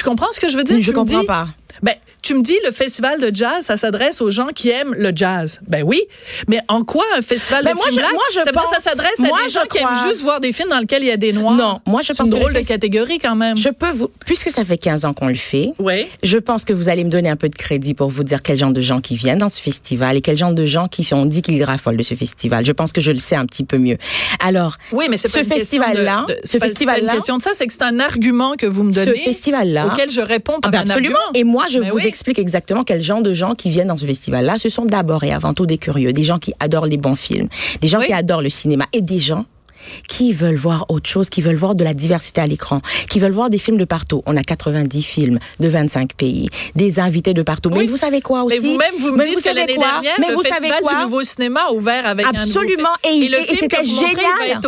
Tu 0.00 0.04
comprends 0.08 0.32
ce 0.32 0.40
que 0.40 0.48
je 0.48 0.56
veux 0.56 0.64
dire? 0.64 0.80
Je 0.80 0.92
comprends 0.92 1.24
pas. 1.24 1.46
Ben, 1.82 1.94
tu 2.22 2.34
me 2.34 2.42
dis 2.42 2.56
le 2.64 2.72
festival 2.72 3.20
de 3.20 3.34
jazz, 3.34 3.64
ça 3.64 3.76
s'adresse 3.76 4.20
aux 4.20 4.30
gens 4.30 4.48
qui 4.54 4.70
aiment 4.70 4.94
le 4.94 5.12
jazz. 5.14 5.60
Ben 5.66 5.82
oui, 5.84 6.02
mais 6.48 6.60
en 6.68 6.84
quoi 6.84 7.04
un 7.16 7.22
festival 7.22 7.64
de 7.64 7.72
moi, 7.72 7.84
je, 7.90 8.00
moi, 8.00 8.22
je 8.34 8.40
ça, 8.40 8.52
pense, 8.52 8.70
ça 8.70 8.80
s'adresse 8.80 9.20
à 9.20 9.44
des 9.44 9.50
gens 9.50 9.64
qui 9.70 9.78
aiment 9.78 10.08
juste 10.08 10.22
voir 10.22 10.40
des 10.40 10.52
films 10.52 10.68
dans 10.68 10.78
lesquels 10.78 11.02
il 11.02 11.08
y 11.08 11.12
a 11.12 11.16
des 11.16 11.32
noirs? 11.32 11.54
Non, 11.54 11.80
moi 11.86 12.02
je 12.02 12.12
pense 12.12 12.28
une 12.28 12.38
drôle 12.38 12.52
de 12.52 12.60
catégorie 12.60 13.18
quand 13.18 13.36
même. 13.36 13.56
Je 13.56 13.68
peux 13.68 13.90
vous 13.90 14.10
puisque 14.26 14.50
ça 14.50 14.64
fait 14.64 14.78
15 14.78 15.04
ans 15.04 15.14
qu'on 15.14 15.28
le 15.28 15.34
fait. 15.34 15.72
Oui. 15.78 16.06
Je 16.22 16.38
pense 16.38 16.64
que 16.64 16.72
vous 16.72 16.88
allez 16.88 17.04
me 17.04 17.10
donner 17.10 17.28
un 17.28 17.36
peu 17.36 17.48
de 17.48 17.56
crédit 17.56 17.94
pour 17.94 18.08
vous 18.08 18.24
dire 18.24 18.42
quel 18.42 18.56
genre 18.56 18.72
de 18.72 18.80
gens 18.80 19.00
qui 19.00 19.16
viennent 19.16 19.38
dans 19.38 19.50
ce 19.50 19.60
festival 19.60 20.16
et 20.16 20.20
quel 20.20 20.36
genre 20.36 20.52
de 20.52 20.66
gens 20.66 20.88
qui 20.88 21.12
ont 21.14 21.26
dit 21.26 21.42
qu'ils 21.42 21.62
raffolent 21.64 21.96
de 21.96 22.02
ce 22.02 22.14
festival. 22.14 22.64
Je 22.64 22.72
pense 22.72 22.92
que 22.92 23.00
je 23.00 23.12
le 23.12 23.18
sais 23.18 23.36
un 23.36 23.46
petit 23.46 23.64
peu 23.64 23.78
mieux. 23.78 23.98
Alors, 24.44 24.76
oui, 24.92 25.06
mais 25.10 25.16
ce 25.16 25.28
festival 25.28 26.04
là, 26.04 26.26
ce 26.44 26.58
festival 26.58 27.04
là, 27.04 27.12
une 27.12 27.16
question 27.16 27.36
de 27.36 27.42
ça, 27.42 27.50
c'est 27.54 27.66
que 27.66 27.72
c'est 27.72 27.82
un 27.82 28.00
argument 28.00 28.54
que 28.54 28.66
vous 28.66 28.82
me 28.84 28.92
donnez. 28.92 29.16
Ce 29.16 29.22
festival 29.22 29.70
là, 29.70 29.86
auquel 29.86 30.10
je 30.10 30.20
réponds 30.20 30.60
par 30.60 30.70
ah 30.74 30.84
ben 30.84 30.90
absolument. 30.90 31.18
Et 31.34 31.44
moi 31.44 31.66
je 31.70 31.78
vous 31.78 31.98
explique 32.10 32.40
exactement 32.40 32.82
quel 32.82 33.02
genre 33.02 33.22
de 33.22 33.32
gens 33.32 33.54
qui 33.54 33.70
viennent 33.70 33.86
dans 33.86 33.96
ce 33.96 34.04
festival-là, 34.04 34.58
ce 34.58 34.68
sont 34.68 34.84
d'abord 34.84 35.22
et 35.22 35.32
avant 35.32 35.54
tout 35.54 35.64
des 35.64 35.78
curieux, 35.78 36.12
des 36.12 36.24
gens 36.24 36.40
qui 36.40 36.52
adorent 36.58 36.86
les 36.86 36.96
bons 36.96 37.14
films, 37.14 37.48
des 37.80 37.86
gens 37.86 38.00
qui 38.00 38.12
adorent 38.12 38.42
le 38.42 38.48
cinéma 38.48 38.86
et 38.92 39.00
des 39.00 39.20
gens 39.20 39.46
qui 40.08 40.32
veulent 40.32 40.56
voir 40.56 40.86
autre 40.88 41.08
chose, 41.08 41.28
qui 41.30 41.40
veulent 41.42 41.56
voir 41.56 41.74
de 41.74 41.84
la 41.84 41.94
diversité 41.94 42.40
à 42.40 42.46
l'écran, 42.46 42.80
qui 43.08 43.18
veulent 43.20 43.32
voir 43.32 43.50
des 43.50 43.58
films 43.58 43.78
de 43.78 43.84
partout. 43.84 44.22
On 44.26 44.36
a 44.36 44.42
90 44.42 45.02
films 45.02 45.38
de 45.60 45.68
25 45.68 46.14
pays, 46.14 46.48
des 46.74 47.00
invités 47.00 47.34
de 47.34 47.42
partout. 47.42 47.70
Mais 47.70 47.86
vous 47.86 47.96
savez 47.96 48.20
quoi 48.20 48.44
aussi 48.44 48.58
Mais 48.60 48.68
vous-même, 48.68 48.94
vous 48.98 49.12
me 49.16 49.22
dites 49.24 49.30
vous 49.32 49.36
que 49.36 49.42
savez 49.42 49.60
l'année 49.60 49.76
dernière, 49.78 50.12
Mais 50.18 50.28
le 50.28 50.34
vous 50.34 50.42
savez 50.42 50.54
Festival 50.54 50.82
quoi 50.82 50.94
du 50.94 51.00
Nouveau 51.02 51.22
Cinéma 51.24 51.60
a 51.68 51.72
ouvert 51.72 52.06
avec 52.06 52.26
un 52.26 52.30
nouveau 52.32 52.42
Absolument. 52.44 52.88
Et, 53.04 53.08
et- 53.08 53.24
et 53.26 53.42
film 53.44 53.56
c'était 53.60 53.84
génial. 53.84 54.60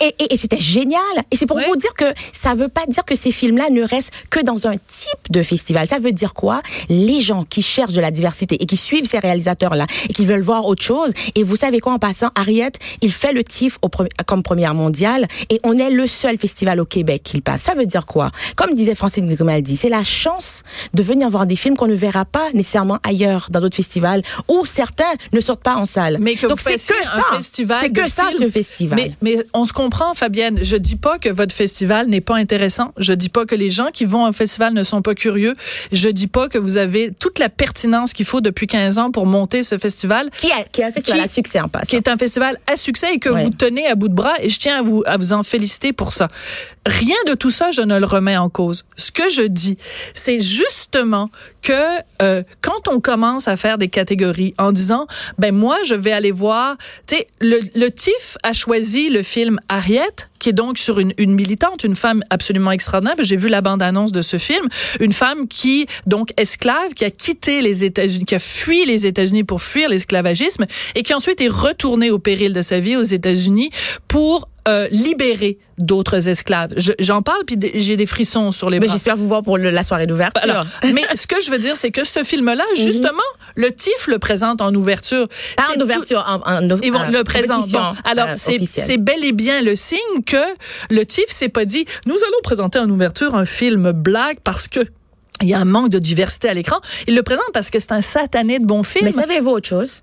Et, 0.00 0.06
et- 0.24 0.34
et 0.34 0.36
c'était 0.36 0.58
génial. 0.60 1.00
Et 1.30 1.36
c'est 1.36 1.46
pour 1.46 1.56
Ouais. 1.56 1.66
vous 1.68 1.76
dire 1.76 1.94
que 1.94 2.04
ça 2.32 2.54
veut 2.54 2.68
pas 2.68 2.84
dire 2.88 3.04
que 3.04 3.14
ces 3.14 3.30
films-là 3.32 3.70
ne 3.70 3.82
restent 3.82 4.12
que 4.30 4.40
dans 4.40 4.66
un 4.66 4.76
type 4.76 5.30
de 5.30 5.42
festival. 5.42 5.86
Ça 5.86 5.98
veut 5.98 6.12
dire 6.12 6.34
quoi? 6.34 6.62
Les 6.88 7.20
gens 7.20 7.44
qui 7.44 7.62
cherchent 7.62 7.92
de 7.94 8.00
la 8.00 8.10
diversité 8.10 8.60
et 8.62 8.66
qui 8.66 8.76
suivent 8.76 9.06
ces 9.06 9.18
réalisateurs-là 9.18 9.86
et 10.08 10.12
qui 10.12 10.24
veulent 10.24 10.42
voir 10.42 10.66
autre 10.66 10.82
chose. 10.82 11.12
Et 11.34 11.42
vous 11.42 11.56
savez 11.56 11.80
quoi? 11.80 11.92
En 11.94 11.98
passant, 11.98 12.28
Harriet, 12.34 12.72
il 13.02 13.12
fait 13.12 13.32
le 13.32 13.42
TIFF 13.44 13.78
au 13.82 13.88
pre- 13.88 14.08
comme 14.26 14.42
première 14.46 14.74
mondiale 14.74 15.26
et 15.50 15.60
on 15.64 15.76
est 15.76 15.90
le 15.90 16.06
seul 16.06 16.38
festival 16.38 16.80
au 16.80 16.84
Québec 16.84 17.22
qu'il 17.24 17.42
passe. 17.42 17.62
Ça 17.62 17.74
veut 17.74 17.84
dire 17.84 18.06
quoi? 18.06 18.30
Comme 18.54 18.74
disait 18.74 18.94
Francine 18.94 19.28
Grimaldi, 19.34 19.76
c'est 19.76 19.88
la 19.88 20.04
chance 20.04 20.62
de 20.94 21.02
venir 21.02 21.28
voir 21.30 21.46
des 21.46 21.56
films 21.56 21.76
qu'on 21.76 21.88
ne 21.88 21.94
verra 21.94 22.24
pas 22.24 22.46
nécessairement 22.54 22.98
ailleurs 23.02 23.48
dans 23.50 23.60
d'autres 23.60 23.76
festivals 23.76 24.22
où 24.48 24.64
certains 24.64 25.04
ne 25.32 25.40
sortent 25.40 25.62
pas 25.64 25.74
en 25.76 25.84
salle. 25.84 26.18
Mais 26.20 26.34
que 26.36 26.46
Donc 26.46 26.60
c'est 26.60 26.74
que 26.76 26.80
ça. 26.80 26.94
festival 27.36 27.78
C'est 27.80 27.90
que 27.92 28.08
ça 28.08 28.26
films. 28.28 28.44
ce 28.44 28.50
festival. 28.50 28.96
Mais, 28.98 29.12
mais 29.20 29.44
on 29.52 29.64
se 29.64 29.72
comprend, 29.72 30.14
Fabienne. 30.14 30.60
Je 30.62 30.76
dis 30.76 30.96
pas 30.96 31.18
que 31.18 31.28
votre 31.28 31.54
festival 31.54 32.06
n'est 32.06 32.20
pas 32.20 32.36
intéressant. 32.36 32.92
Je 32.98 33.12
dis 33.12 33.28
pas 33.28 33.46
que 33.46 33.54
les 33.56 33.70
gens 33.70 33.88
qui 33.92 34.04
vont 34.04 34.28
au 34.28 34.32
festival 34.32 34.72
ne 34.74 34.84
sont 34.84 35.02
pas 35.02 35.14
curieux. 35.16 35.54
Je 35.92 36.08
dis 36.08 36.28
pas 36.28 36.48
que 36.48 36.58
vous 36.58 36.76
avez 36.76 37.10
toute 37.20 37.38
la 37.40 37.48
pertinence 37.48 38.12
qu'il 38.12 38.26
faut 38.26 38.40
depuis 38.40 38.68
15 38.68 38.98
ans 38.98 39.10
pour 39.10 39.26
monter 39.26 39.62
ce 39.64 39.76
festival. 39.78 40.30
qui, 40.38 40.52
a, 40.52 40.62
qui 40.70 40.82
a 40.82 40.86
un 40.86 40.92
festival 40.92 41.18
Qui- 41.20 41.24
à 41.24 41.28
succès 41.28 41.60
en 41.60 41.68
passant. 41.68 41.86
qui 41.86 41.96
est 41.96 42.08
un 42.08 42.16
festival 42.16 42.58
à 42.66 42.76
succès 42.76 43.14
et 43.14 43.18
que 43.18 43.30
Ouais. 43.30 43.42
vous 43.44 43.50
tenez 43.50 43.86
à 43.86 43.94
bout 43.96 44.08
de 44.08 44.14
bras 44.14 44.34
et 44.40 44.48
je 44.48 44.58
tiens 44.58 44.78
à 44.78 44.82
vous 44.82 45.02
à 45.06 45.16
vous 45.16 45.32
en 45.32 45.42
féliciter 45.42 45.92
pour 45.92 46.12
ça. 46.12 46.28
Rien 46.86 47.16
de 47.26 47.34
tout 47.34 47.50
ça 47.50 47.70
je 47.70 47.82
ne 47.82 47.98
le 47.98 48.06
remets 48.06 48.36
en 48.36 48.48
cause. 48.48 48.84
Ce 48.96 49.12
que 49.12 49.28
je 49.30 49.42
dis, 49.42 49.76
c'est 50.14 50.40
justement 50.40 51.30
que 51.66 51.72
euh, 52.22 52.44
quand 52.60 52.86
on 52.86 53.00
commence 53.00 53.48
à 53.48 53.56
faire 53.56 53.76
des 53.76 53.88
catégories 53.88 54.54
en 54.56 54.70
disant 54.70 55.08
ben 55.36 55.52
moi 55.52 55.76
je 55.84 55.96
vais 55.96 56.12
aller 56.12 56.30
voir, 56.30 56.76
tu 57.08 57.16
sais 57.16 57.26
le, 57.40 57.58
le 57.74 57.90
TIFF 57.90 58.38
a 58.44 58.52
choisi 58.52 59.10
le 59.10 59.24
film 59.24 59.58
Harriet 59.68 60.28
qui 60.38 60.50
est 60.50 60.52
donc 60.52 60.78
sur 60.78 61.00
une, 61.00 61.12
une 61.18 61.34
militante, 61.34 61.82
une 61.82 61.96
femme 61.96 62.22
absolument 62.30 62.70
extraordinaire. 62.70 63.16
J'ai 63.18 63.34
vu 63.34 63.48
la 63.48 63.62
bande-annonce 63.62 64.12
de 64.12 64.22
ce 64.22 64.38
film, 64.38 64.68
une 65.00 65.10
femme 65.10 65.48
qui 65.48 65.88
donc 66.06 66.32
esclave, 66.36 66.94
qui 66.94 67.04
a 67.04 67.10
quitté 67.10 67.62
les 67.62 67.82
États-Unis, 67.82 68.24
qui 68.26 68.36
a 68.36 68.38
fui 68.38 68.86
les 68.86 69.04
États-Unis 69.04 69.42
pour 69.42 69.60
fuir 69.60 69.88
l'esclavagisme 69.88 70.66
et 70.94 71.02
qui 71.02 71.14
ensuite 71.14 71.40
est 71.40 71.48
retournée 71.48 72.12
au 72.12 72.20
péril 72.20 72.52
de 72.52 72.62
sa 72.62 72.78
vie 72.78 72.96
aux 72.96 73.02
États-Unis 73.02 73.70
pour 74.06 74.48
euh, 74.68 74.88
libérer 74.90 75.58
d'autres 75.78 76.28
esclaves. 76.28 76.72
Je- 76.76 76.92
J'en 76.98 77.22
parle 77.22 77.44
puis 77.46 77.56
j'ai 77.74 77.96
des 77.96 78.06
frissons 78.06 78.50
sur 78.52 78.70
les 78.70 78.80
Mais 78.80 78.86
bras. 78.86 78.94
j'espère 78.94 79.16
vous 79.16 79.28
voir 79.28 79.42
pour 79.42 79.58
le- 79.58 79.70
la 79.70 79.82
soirée 79.84 80.06
d'ouverture. 80.06 80.42
Alors, 80.50 80.64
mais 80.94 81.02
ce 81.14 81.26
que 81.26 81.40
je 81.40 81.50
veux 81.50 81.58
dire, 81.58 81.76
c'est 81.76 81.90
que 81.90 82.04
ce 82.04 82.24
film-là, 82.24 82.64
justement, 82.76 83.18
le 83.56 83.70
TIFF 83.70 84.06
le 84.08 84.18
présente 84.18 84.60
en 84.60 84.74
ouverture. 84.74 85.26
C'est 85.30 85.72
en 85.72 85.74
tout- 85.78 85.82
ouverture, 85.84 86.24
en, 86.26 86.40
en, 86.50 86.80
ils 86.82 86.92
vont 86.92 87.08
le 87.10 87.22
présenter. 87.24 87.72
Bon, 87.72 87.94
alors, 88.04 88.28
euh, 88.28 88.34
c'est 88.36 88.98
bel 88.98 89.24
et 89.24 89.32
bien 89.32 89.62
le 89.62 89.74
signe 89.74 89.98
que 90.26 90.36
le 90.90 91.04
TIFF 91.04 91.30
s'est 91.30 91.48
pas 91.48 91.64
dit, 91.64 91.84
nous 92.06 92.14
allons 92.14 92.40
présenter 92.42 92.78
en 92.78 92.88
ouverture 92.90 93.34
un 93.34 93.44
film 93.44 93.92
black 93.92 94.38
parce 94.42 94.68
que 94.68 94.80
il 95.42 95.48
y 95.48 95.54
a 95.54 95.58
un 95.60 95.66
manque 95.66 95.90
de 95.90 95.98
diversité 95.98 96.48
à 96.48 96.54
l'écran. 96.54 96.78
Il 97.06 97.14
le 97.14 97.22
présente 97.22 97.44
parce 97.52 97.68
que 97.68 97.78
c'est 97.78 97.92
un 97.92 98.00
satané 98.00 98.58
de 98.58 98.64
bon 98.64 98.82
film. 98.82 99.04
Mais 99.04 99.12
savez-vous 99.12 99.50
autre 99.50 99.68
chose? 99.68 100.00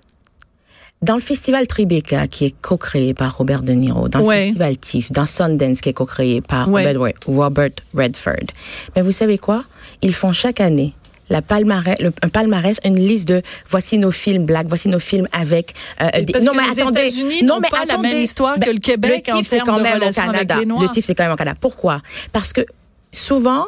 Dans 1.04 1.14
le 1.16 1.20
festival 1.20 1.66
Tribeca, 1.66 2.26
qui 2.28 2.46
est 2.46 2.54
co-créé 2.62 3.14
par 3.14 3.36
Robert 3.36 3.62
De 3.62 3.72
Niro, 3.72 4.08
dans 4.08 4.20
Ouais. 4.20 4.36
le 4.36 4.42
festival 4.46 4.76
TIFF, 4.78 5.10
dans 5.12 5.26
Sundance, 5.26 5.80
qui 5.80 5.90
est 5.90 5.92
co-créé 5.92 6.40
par 6.40 6.68
Ouais. 6.68 6.86
Robert, 7.26 7.70
Redford. 7.94 8.48
Mais 8.96 9.02
vous 9.02 9.12
savez 9.12 9.38
quoi? 9.38 9.64
Ils 10.02 10.14
font 10.14 10.32
chaque 10.32 10.60
année 10.60 10.92
la 11.30 11.40
palmarès, 11.40 11.96
le, 12.00 12.12
un 12.22 12.28
palmarès, 12.28 12.78
une 12.84 12.96
liste 12.98 13.28
de 13.28 13.40
voici 13.70 13.96
nos 13.98 14.10
films 14.10 14.44
black, 14.44 14.66
voici 14.68 14.88
nos 14.90 14.98
films 14.98 15.26
avec 15.32 15.74
euh, 16.02 16.10
des- 16.22 16.40
non 16.40 16.52
mais 16.54 16.64
les 16.70 16.80
attendez, 16.80 17.08
non 17.44 17.60
mais 17.62 17.68
pas 17.70 17.78
la 17.86 17.94
attendez. 17.94 18.08
même 18.10 18.22
histoire 18.22 18.58
que 18.60 18.70
le 18.70 18.78
Québec 18.78 19.24
le 19.28 19.32
TIFF, 19.38 19.46
c'est 19.48 19.60
quand 19.60 19.80
même 19.80 20.02
au 20.02 20.10
Canada. 20.10 20.56
Le 20.62 20.88
TIFF 20.88 21.06
c'est 21.06 21.14
quand 21.14 21.24
même 21.24 21.32
au 21.32 21.36
Canada. 21.36 21.56
Pourquoi? 21.58 22.00
Parce 22.32 22.52
que 22.52 22.60
souvent 23.10 23.64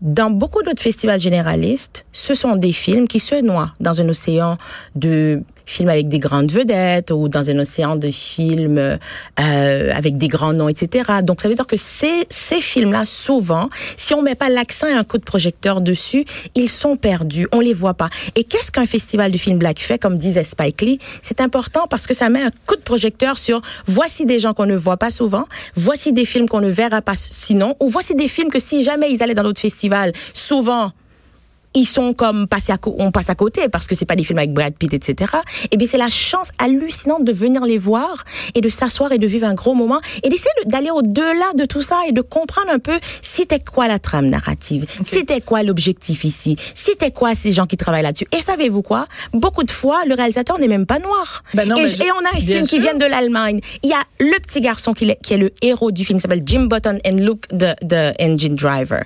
dans 0.00 0.30
beaucoup 0.30 0.62
d'autres 0.64 0.82
festivals 0.82 1.20
généralistes, 1.20 2.04
ce 2.12 2.34
sont 2.34 2.56
des 2.56 2.72
films 2.72 3.06
qui 3.08 3.20
se 3.20 3.36
noient 3.42 3.72
dans 3.80 4.00
un 4.00 4.08
océan 4.08 4.58
de 4.96 5.42
films 5.68 5.90
avec 5.90 6.08
des 6.08 6.18
grandes 6.18 6.50
vedettes 6.50 7.10
ou 7.10 7.28
dans 7.28 7.50
un 7.50 7.58
océan 7.58 7.96
de 7.96 8.10
films 8.10 8.78
euh, 8.78 9.92
avec 9.94 10.16
des 10.16 10.28
grands 10.28 10.52
noms, 10.52 10.68
etc. 10.68 11.20
Donc 11.22 11.40
ça 11.40 11.48
veut 11.48 11.54
dire 11.54 11.66
que 11.66 11.76
ces, 11.76 12.26
ces 12.30 12.60
films-là, 12.60 13.04
souvent, 13.04 13.68
si 13.96 14.14
on 14.14 14.22
met 14.22 14.34
pas 14.34 14.48
l'accent 14.48 14.86
et 14.86 14.92
un 14.92 15.04
coup 15.04 15.18
de 15.18 15.24
projecteur 15.24 15.80
dessus, 15.80 16.24
ils 16.54 16.70
sont 16.70 16.96
perdus, 16.96 17.46
on 17.52 17.60
les 17.60 17.74
voit 17.74 17.94
pas. 17.94 18.08
Et 18.34 18.44
qu'est-ce 18.44 18.72
qu'un 18.72 18.86
festival 18.86 19.30
de 19.30 19.38
films 19.38 19.58
black 19.58 19.78
fait, 19.78 19.98
comme 19.98 20.16
disait 20.16 20.44
Spike 20.44 20.80
Lee? 20.80 20.98
C'est 21.22 21.40
important 21.40 21.86
parce 21.88 22.06
que 22.06 22.14
ça 22.14 22.28
met 22.30 22.42
un 22.42 22.50
coup 22.66 22.76
de 22.76 22.82
projecteur 22.82 23.36
sur 23.36 23.60
voici 23.86 24.24
des 24.24 24.38
gens 24.38 24.54
qu'on 24.54 24.66
ne 24.66 24.76
voit 24.76 24.96
pas 24.96 25.10
souvent, 25.10 25.44
voici 25.76 26.12
des 26.12 26.24
films 26.24 26.48
qu'on 26.48 26.60
ne 26.60 26.70
verra 26.70 27.02
pas 27.02 27.14
sinon, 27.14 27.76
ou 27.80 27.88
voici 27.88 28.14
des 28.14 28.28
films 28.28 28.50
que 28.50 28.58
si 28.58 28.82
jamais 28.82 29.10
ils 29.12 29.22
allaient 29.22 29.34
dans 29.34 29.42
d'autres 29.42 29.60
festivals, 29.60 30.12
souvent 30.32 30.92
ils 31.74 31.84
sont 31.86 32.14
comme 32.14 32.46
passés 32.48 32.72
à 32.72 32.78
on 32.98 33.10
passe 33.10 33.30
à 33.30 33.34
côté 33.34 33.68
parce 33.68 33.86
que 33.86 33.94
c'est 33.94 34.04
pas 34.06 34.16
des 34.16 34.24
films 34.24 34.38
avec 34.38 34.52
Brad 34.52 34.74
Pitt 34.74 34.92
etc 34.94 35.32
et 35.70 35.76
bien 35.76 35.86
c'est 35.86 35.98
la 35.98 36.08
chance 36.08 36.50
hallucinante 36.58 37.24
de 37.24 37.32
venir 37.32 37.64
les 37.64 37.78
voir 37.78 38.24
et 38.54 38.60
de 38.60 38.68
s'asseoir 38.68 39.12
et 39.12 39.18
de 39.18 39.26
vivre 39.26 39.46
un 39.46 39.54
gros 39.54 39.74
moment 39.74 40.00
et 40.22 40.28
d'essayer 40.28 40.50
de- 40.64 40.70
d'aller 40.70 40.90
au-delà 40.90 41.52
de 41.56 41.64
tout 41.66 41.82
ça 41.82 41.96
et 42.08 42.12
de 42.12 42.20
comprendre 42.22 42.70
un 42.70 42.78
peu 42.78 42.98
c'était 43.22 43.60
quoi 43.60 43.86
la 43.88 43.98
trame 43.98 44.26
narrative 44.28 44.86
c'était 45.04 45.40
quoi 45.40 45.62
l'objectif 45.62 46.24
ici 46.24 46.56
c'était 46.74 47.10
quoi 47.10 47.34
ces 47.34 47.52
gens 47.52 47.66
qui 47.66 47.76
travaillent 47.76 48.02
là-dessus. 48.02 48.26
Et 48.36 48.40
savez-vous 48.40 48.82
quoi? 48.82 49.06
Beaucoup 49.32 49.62
de 49.64 49.70
fois 49.70 50.04
le 50.06 50.14
réalisateur 50.14 50.58
n'est 50.58 50.68
même 50.68 50.86
pas 50.86 50.98
noir. 50.98 51.42
Ben 51.54 51.68
non, 51.68 51.76
et, 51.76 51.86
je- 51.86 52.02
et 52.02 52.10
on 52.12 52.24
a 52.24 52.36
un 52.36 52.40
film 52.40 52.66
qui 52.66 52.78
vient 52.80 52.94
de 52.94 53.04
l'Allemagne. 53.04 53.60
Il 53.82 53.90
y 53.90 53.92
a 53.92 54.02
le 54.20 54.38
petit 54.40 54.60
garçon 54.60 54.92
qui 54.94 55.08
est, 55.10 55.18
qui 55.22 55.34
est 55.34 55.38
le 55.38 55.50
héros 55.62 55.90
du 55.90 56.04
film 56.04 56.18
qui 56.18 56.22
s'appelle 56.22 56.42
Jim 56.44 56.64
Button 56.66 56.98
and 57.06 57.16
Luke 57.16 57.46
the, 57.48 57.74
the 57.86 58.14
Engine 58.20 58.54
Driver 58.54 59.02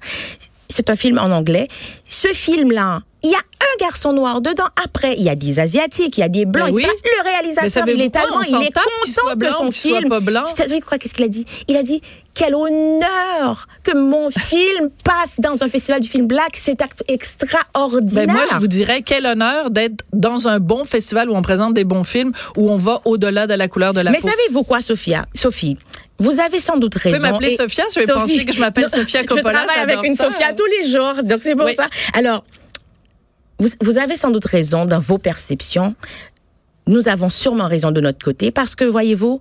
c'est 0.72 0.90
un 0.90 0.96
film 0.96 1.18
en 1.18 1.30
anglais. 1.30 1.68
Ce 2.08 2.28
film-là, 2.28 3.00
il 3.22 3.30
y 3.30 3.34
a 3.34 3.38
un 3.38 3.84
garçon 3.84 4.12
noir 4.12 4.40
dedans. 4.40 4.66
Après, 4.84 5.14
il 5.16 5.22
y 5.22 5.28
a 5.28 5.36
des 5.36 5.60
asiatiques, 5.60 6.18
il 6.18 6.22
y 6.22 6.24
a 6.24 6.28
des 6.28 6.44
blancs. 6.44 6.66
Ben 6.68 6.74
oui. 6.74 6.82
Le 6.82 6.90
Mais 7.24 7.30
réalisateur, 7.30 7.84
il 7.88 8.00
est 8.00 8.16
allemand, 8.16 8.40
il 8.42 8.54
est 8.54 8.72
soit 9.06 9.22
content 9.22 9.30
que 9.30 9.34
blanc 9.36 9.52
son 9.52 9.64
qu'il 9.70 9.74
soit 9.90 9.98
film. 9.98 10.08
pas 10.08 10.20
blanc. 10.20 10.42
Vous 10.48 10.56
savez 10.56 10.80
quoi 10.80 10.98
Qu'est-ce 10.98 11.14
qu'il 11.14 11.24
a 11.24 11.28
dit? 11.28 11.46
Il 11.68 11.76
a 11.76 11.82
dit 11.84 12.02
quel 12.34 12.54
honneur 12.54 13.68
que 13.84 13.96
mon 13.96 14.30
film 14.36 14.90
passe 15.04 15.38
dans 15.38 15.62
un 15.62 15.68
festival 15.68 16.00
du 16.00 16.08
film 16.08 16.26
black. 16.26 16.52
C'est 16.54 16.82
extraordinaire. 17.08 18.26
Ben 18.26 18.32
moi, 18.32 18.44
je 18.52 18.56
vous 18.58 18.66
dirais 18.66 19.02
quel 19.02 19.26
honneur 19.26 19.70
d'être 19.70 20.04
dans 20.12 20.48
un 20.48 20.58
bon 20.58 20.84
festival 20.84 21.30
où 21.30 21.34
on 21.34 21.42
présente 21.42 21.74
des 21.74 21.84
bons 21.84 22.04
films, 22.04 22.32
où 22.56 22.70
on 22.70 22.76
va 22.76 23.00
au-delà 23.04 23.46
de 23.46 23.54
la 23.54 23.68
couleur 23.68 23.92
de 23.94 24.00
la 24.00 24.10
Mais 24.10 24.18
peau. 24.18 24.28
savez-vous 24.28 24.64
quoi, 24.64 24.80
Sophia? 24.80 25.26
Sophie? 25.34 25.76
Vous 26.22 26.40
avez 26.40 26.60
sans 26.60 26.76
doute 26.76 26.94
raison. 26.94 27.16
pouvez 27.16 27.30
m'appeler 27.30 27.56
Sophia, 27.56 27.84
je 27.94 28.00
vais 28.00 28.06
Sophie- 28.06 28.18
penser 28.20 28.44
que 28.44 28.52
je 28.52 28.60
m'appelle 28.60 28.88
Sophia 28.88 29.24
Coppola, 29.24 29.60
Je 29.62 29.66
travaille 29.66 29.82
avec 29.92 30.04
une 30.04 30.14
ça. 30.14 30.26
Sophia 30.26 30.52
tous 30.52 30.66
les 30.66 30.90
jours, 30.90 31.22
donc 31.24 31.40
c'est 31.42 31.54
pour 31.56 31.66
Oui. 31.66 31.74
ça. 31.74 31.86
Alors, 32.14 32.44
vous, 33.58 33.68
vous 33.80 33.98
avez 33.98 34.16
sans 34.16 34.30
doute 34.30 34.44
raison 34.46 34.84
dans 34.84 34.98
vos 34.98 35.18
perceptions. 35.18 35.94
Nous 36.86 37.08
avons 37.08 37.28
sûrement 37.28 37.68
raison 37.68 37.90
de 37.92 38.00
notre 38.00 38.24
côté 38.24 38.50
parce 38.50 38.74
que, 38.74 38.84
voyez-vous, 38.84 39.40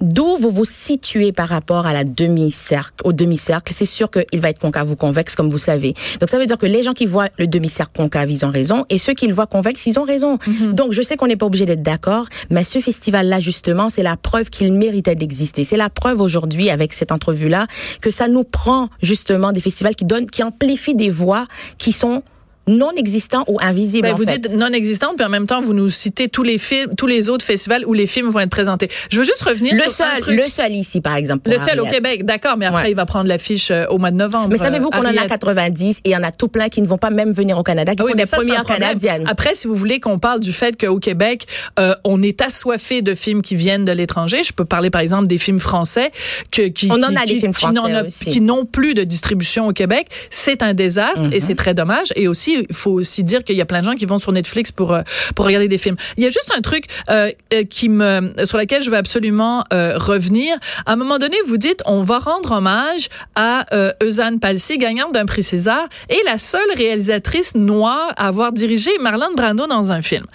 d'où 0.00 0.36
vous 0.36 0.50
vous 0.50 0.64
situez 0.64 1.32
par 1.32 1.48
rapport 1.48 1.86
à 1.86 1.92
la 1.92 2.04
demi-cercle, 2.04 2.94
au 3.04 3.12
demi-cercle, 3.12 3.72
c'est 3.72 3.84
sûr 3.84 4.10
qu'il 4.10 4.40
va 4.40 4.50
être 4.50 4.58
concave 4.58 4.90
ou 4.90 4.96
convexe, 4.96 5.34
comme 5.34 5.50
vous 5.50 5.58
savez. 5.58 5.94
Donc, 6.20 6.28
ça 6.28 6.38
veut 6.38 6.46
dire 6.46 6.58
que 6.58 6.66
les 6.66 6.82
gens 6.82 6.92
qui 6.92 7.06
voient 7.06 7.28
le 7.38 7.46
demi-cercle 7.46 7.92
concave, 7.96 8.30
ils 8.30 8.44
ont 8.44 8.50
raison, 8.50 8.84
et 8.88 8.98
ceux 8.98 9.14
qui 9.14 9.26
le 9.26 9.34
voient 9.34 9.46
convexe, 9.46 9.86
ils 9.86 9.98
ont 9.98 10.04
raison. 10.04 10.38
Donc, 10.72 10.92
je 10.92 11.02
sais 11.02 11.16
qu'on 11.16 11.26
n'est 11.26 11.36
pas 11.36 11.46
obligé 11.46 11.66
d'être 11.66 11.82
d'accord, 11.82 12.26
mais 12.50 12.64
ce 12.64 12.78
festival-là, 12.78 13.40
justement, 13.40 13.88
c'est 13.88 14.02
la 14.02 14.16
preuve 14.16 14.50
qu'il 14.50 14.72
méritait 14.72 15.14
d'exister. 15.14 15.64
C'est 15.64 15.76
la 15.76 15.90
preuve 15.90 16.20
aujourd'hui, 16.20 16.70
avec 16.70 16.92
cette 16.92 17.12
entrevue-là, 17.12 17.66
que 18.00 18.10
ça 18.10 18.28
nous 18.28 18.44
prend, 18.44 18.88
justement, 19.02 19.52
des 19.52 19.60
festivals 19.60 19.94
qui 19.94 20.04
donnent, 20.04 20.28
qui 20.30 20.42
amplifient 20.42 20.94
des 20.94 21.10
voix 21.10 21.46
qui 21.78 21.92
sont 21.92 22.22
non 22.70 22.90
existants 22.96 23.44
ou 23.48 23.58
invisibles, 23.60 24.08
Ben, 24.08 24.14
en 24.14 24.16
vous 24.16 24.24
fait. 24.26 24.38
dites 24.38 24.52
non 24.54 24.68
existante, 24.72 25.16
puis 25.16 25.26
en 25.26 25.28
même 25.30 25.46
temps, 25.46 25.60
vous 25.60 25.74
nous 25.74 25.90
citez 25.90 26.28
tous 26.28 26.42
les 26.42 26.58
films, 26.58 26.94
tous 26.96 27.06
les 27.06 27.28
autres 27.28 27.44
festivals 27.44 27.84
où 27.86 27.92
les 27.92 28.06
films 28.06 28.28
vont 28.28 28.40
être 28.40 28.50
présentés. 28.50 28.88
Je 29.10 29.18
veux 29.18 29.24
juste 29.24 29.42
revenir 29.42 29.74
le 29.74 29.80
sur 29.90 30.04
un 30.04 30.12
seul, 30.14 30.20
truc. 30.20 30.36
le 30.36 30.48
seul 30.48 30.72
ici, 30.74 31.00
par 31.00 31.16
exemple. 31.16 31.42
pour 31.42 31.52
Le 31.52 31.58
seul 31.58 31.80
au. 31.80 31.84
Québec, 31.86 32.24
d'accord, 32.24 32.56
mais 32.56 32.66
après, 32.66 32.84
Ouais. 32.84 32.90
il 32.92 32.94
va 32.94 33.04
prendre 33.06 33.26
l'affiche 33.28 33.70
euh, 33.70 33.86
au 33.90 33.98
mois 33.98 34.10
de 34.12 34.16
novembre. 34.16 34.48
Mais 34.50 34.56
savez-vous 34.58 34.86
euh, 34.88 34.90
qu'on 34.90 35.00
en 35.04 35.04
a 35.06 35.08
Harriet. 35.18 35.28
90 35.28 35.98
et 36.04 36.10
il 36.10 36.12
y 36.12 36.16
en 36.16 36.22
a 36.22 36.30
tout 36.30 36.48
plein 36.48 36.68
qui 36.68 36.80
ne 36.82 36.86
vont 36.86 36.98
pas 36.98 37.10
même 37.10 37.32
venir 37.32 37.58
au 37.58 37.62
Canada, 37.62 37.92
qui 37.94 37.98
Ah 38.00 38.04
oui, 38.04 38.10
sont 38.12 38.16
des 38.16 38.26
ça, 38.26 38.36
premières 38.36 38.64
canadiennes. 38.64 39.24
Après, 39.26 39.54
si 39.54 39.66
vous 39.66 39.74
voulez 39.74 39.98
qu'on 40.00 40.18
parle 40.18 40.40
du 40.40 40.52
fait 40.52 40.80
qu'au 40.80 40.98
Québec, 40.98 41.46
euh, 41.78 41.94
on 42.04 42.22
est 42.22 42.40
assoiffé 42.40 43.02
de 43.02 43.14
films 43.14 43.42
qui 43.42 43.56
viennent 43.56 43.84
de 43.84 43.92
l'étranger, 43.92 44.42
je 44.44 44.52
peux 44.52 44.64
parler 44.64 44.90
par 44.90 45.00
exemple 45.00 45.26
des 45.26 45.38
films 45.38 45.58
français 45.58 46.10
que, 46.50 46.62
qui, 46.68 46.88
On 46.90 47.02
en 47.02 47.08
qui- 47.08 47.14
des 47.14 47.20
qui- 47.34 47.40
films 47.40 47.54
français 47.54 48.40
n'ont 48.40 48.64
plus 48.64 48.94
de 48.94 49.02
distribution 49.04 49.66
au 49.68 49.72
Québec. 49.72 50.06
C'est 50.30 50.62
un 50.62 50.74
désastre 50.74 51.22
Mhm. 51.24 51.32
et 51.32 51.40
c'est 51.40 51.54
très 51.54 51.74
dommage. 51.74 52.08
Et 52.16 52.28
aussi 52.28 52.59
il 52.68 52.74
faut 52.74 52.92
aussi 52.92 53.24
dire 53.24 53.44
qu'il 53.44 53.56
y 53.56 53.60
a 53.60 53.66
plein 53.66 53.80
de 53.80 53.86
gens 53.86 53.94
qui 53.94 54.04
vont 54.04 54.18
sur 54.18 54.32
Netflix 54.32 54.72
pour 54.72 54.92
euh, 54.92 55.02
pour 55.34 55.46
regarder 55.46 55.68
des 55.68 55.78
films. 55.78 55.96
Il 56.16 56.24
y 56.24 56.26
a 56.26 56.30
juste 56.30 56.52
un 56.56 56.60
truc 56.60 56.86
euh, 57.08 57.30
euh, 57.52 57.64
qui 57.64 57.88
me 57.88 58.32
sur 58.44 58.58
lequel 58.58 58.82
je 58.82 58.90
veux 58.90 58.96
absolument 58.96 59.64
revenir. 59.70 60.56
À 60.86 60.92
un 60.92 60.96
moment 60.96 61.18
donné, 61.18 61.36
vous 61.46 61.56
dites 61.56 61.82
on 61.86 62.02
va 62.02 62.18
rendre 62.18 62.52
hommage 62.52 63.08
à 63.34 63.66
Eusanne 64.02 64.40
Palsy, 64.40 64.78
gagnante 64.78 65.12
d'un 65.12 65.26
prix 65.26 65.42
César 65.42 65.86
et 66.08 66.18
la 66.24 66.38
seule 66.38 66.60
réalisatrice 66.76 67.54
noire 67.54 68.12
à 68.16 68.28
avoir 68.28 68.52
dirigé 68.52 68.90
Marlon 69.00 69.34
Brando 69.36 69.66
dans 69.66 69.92
un 69.92 70.02
film. 70.02 70.26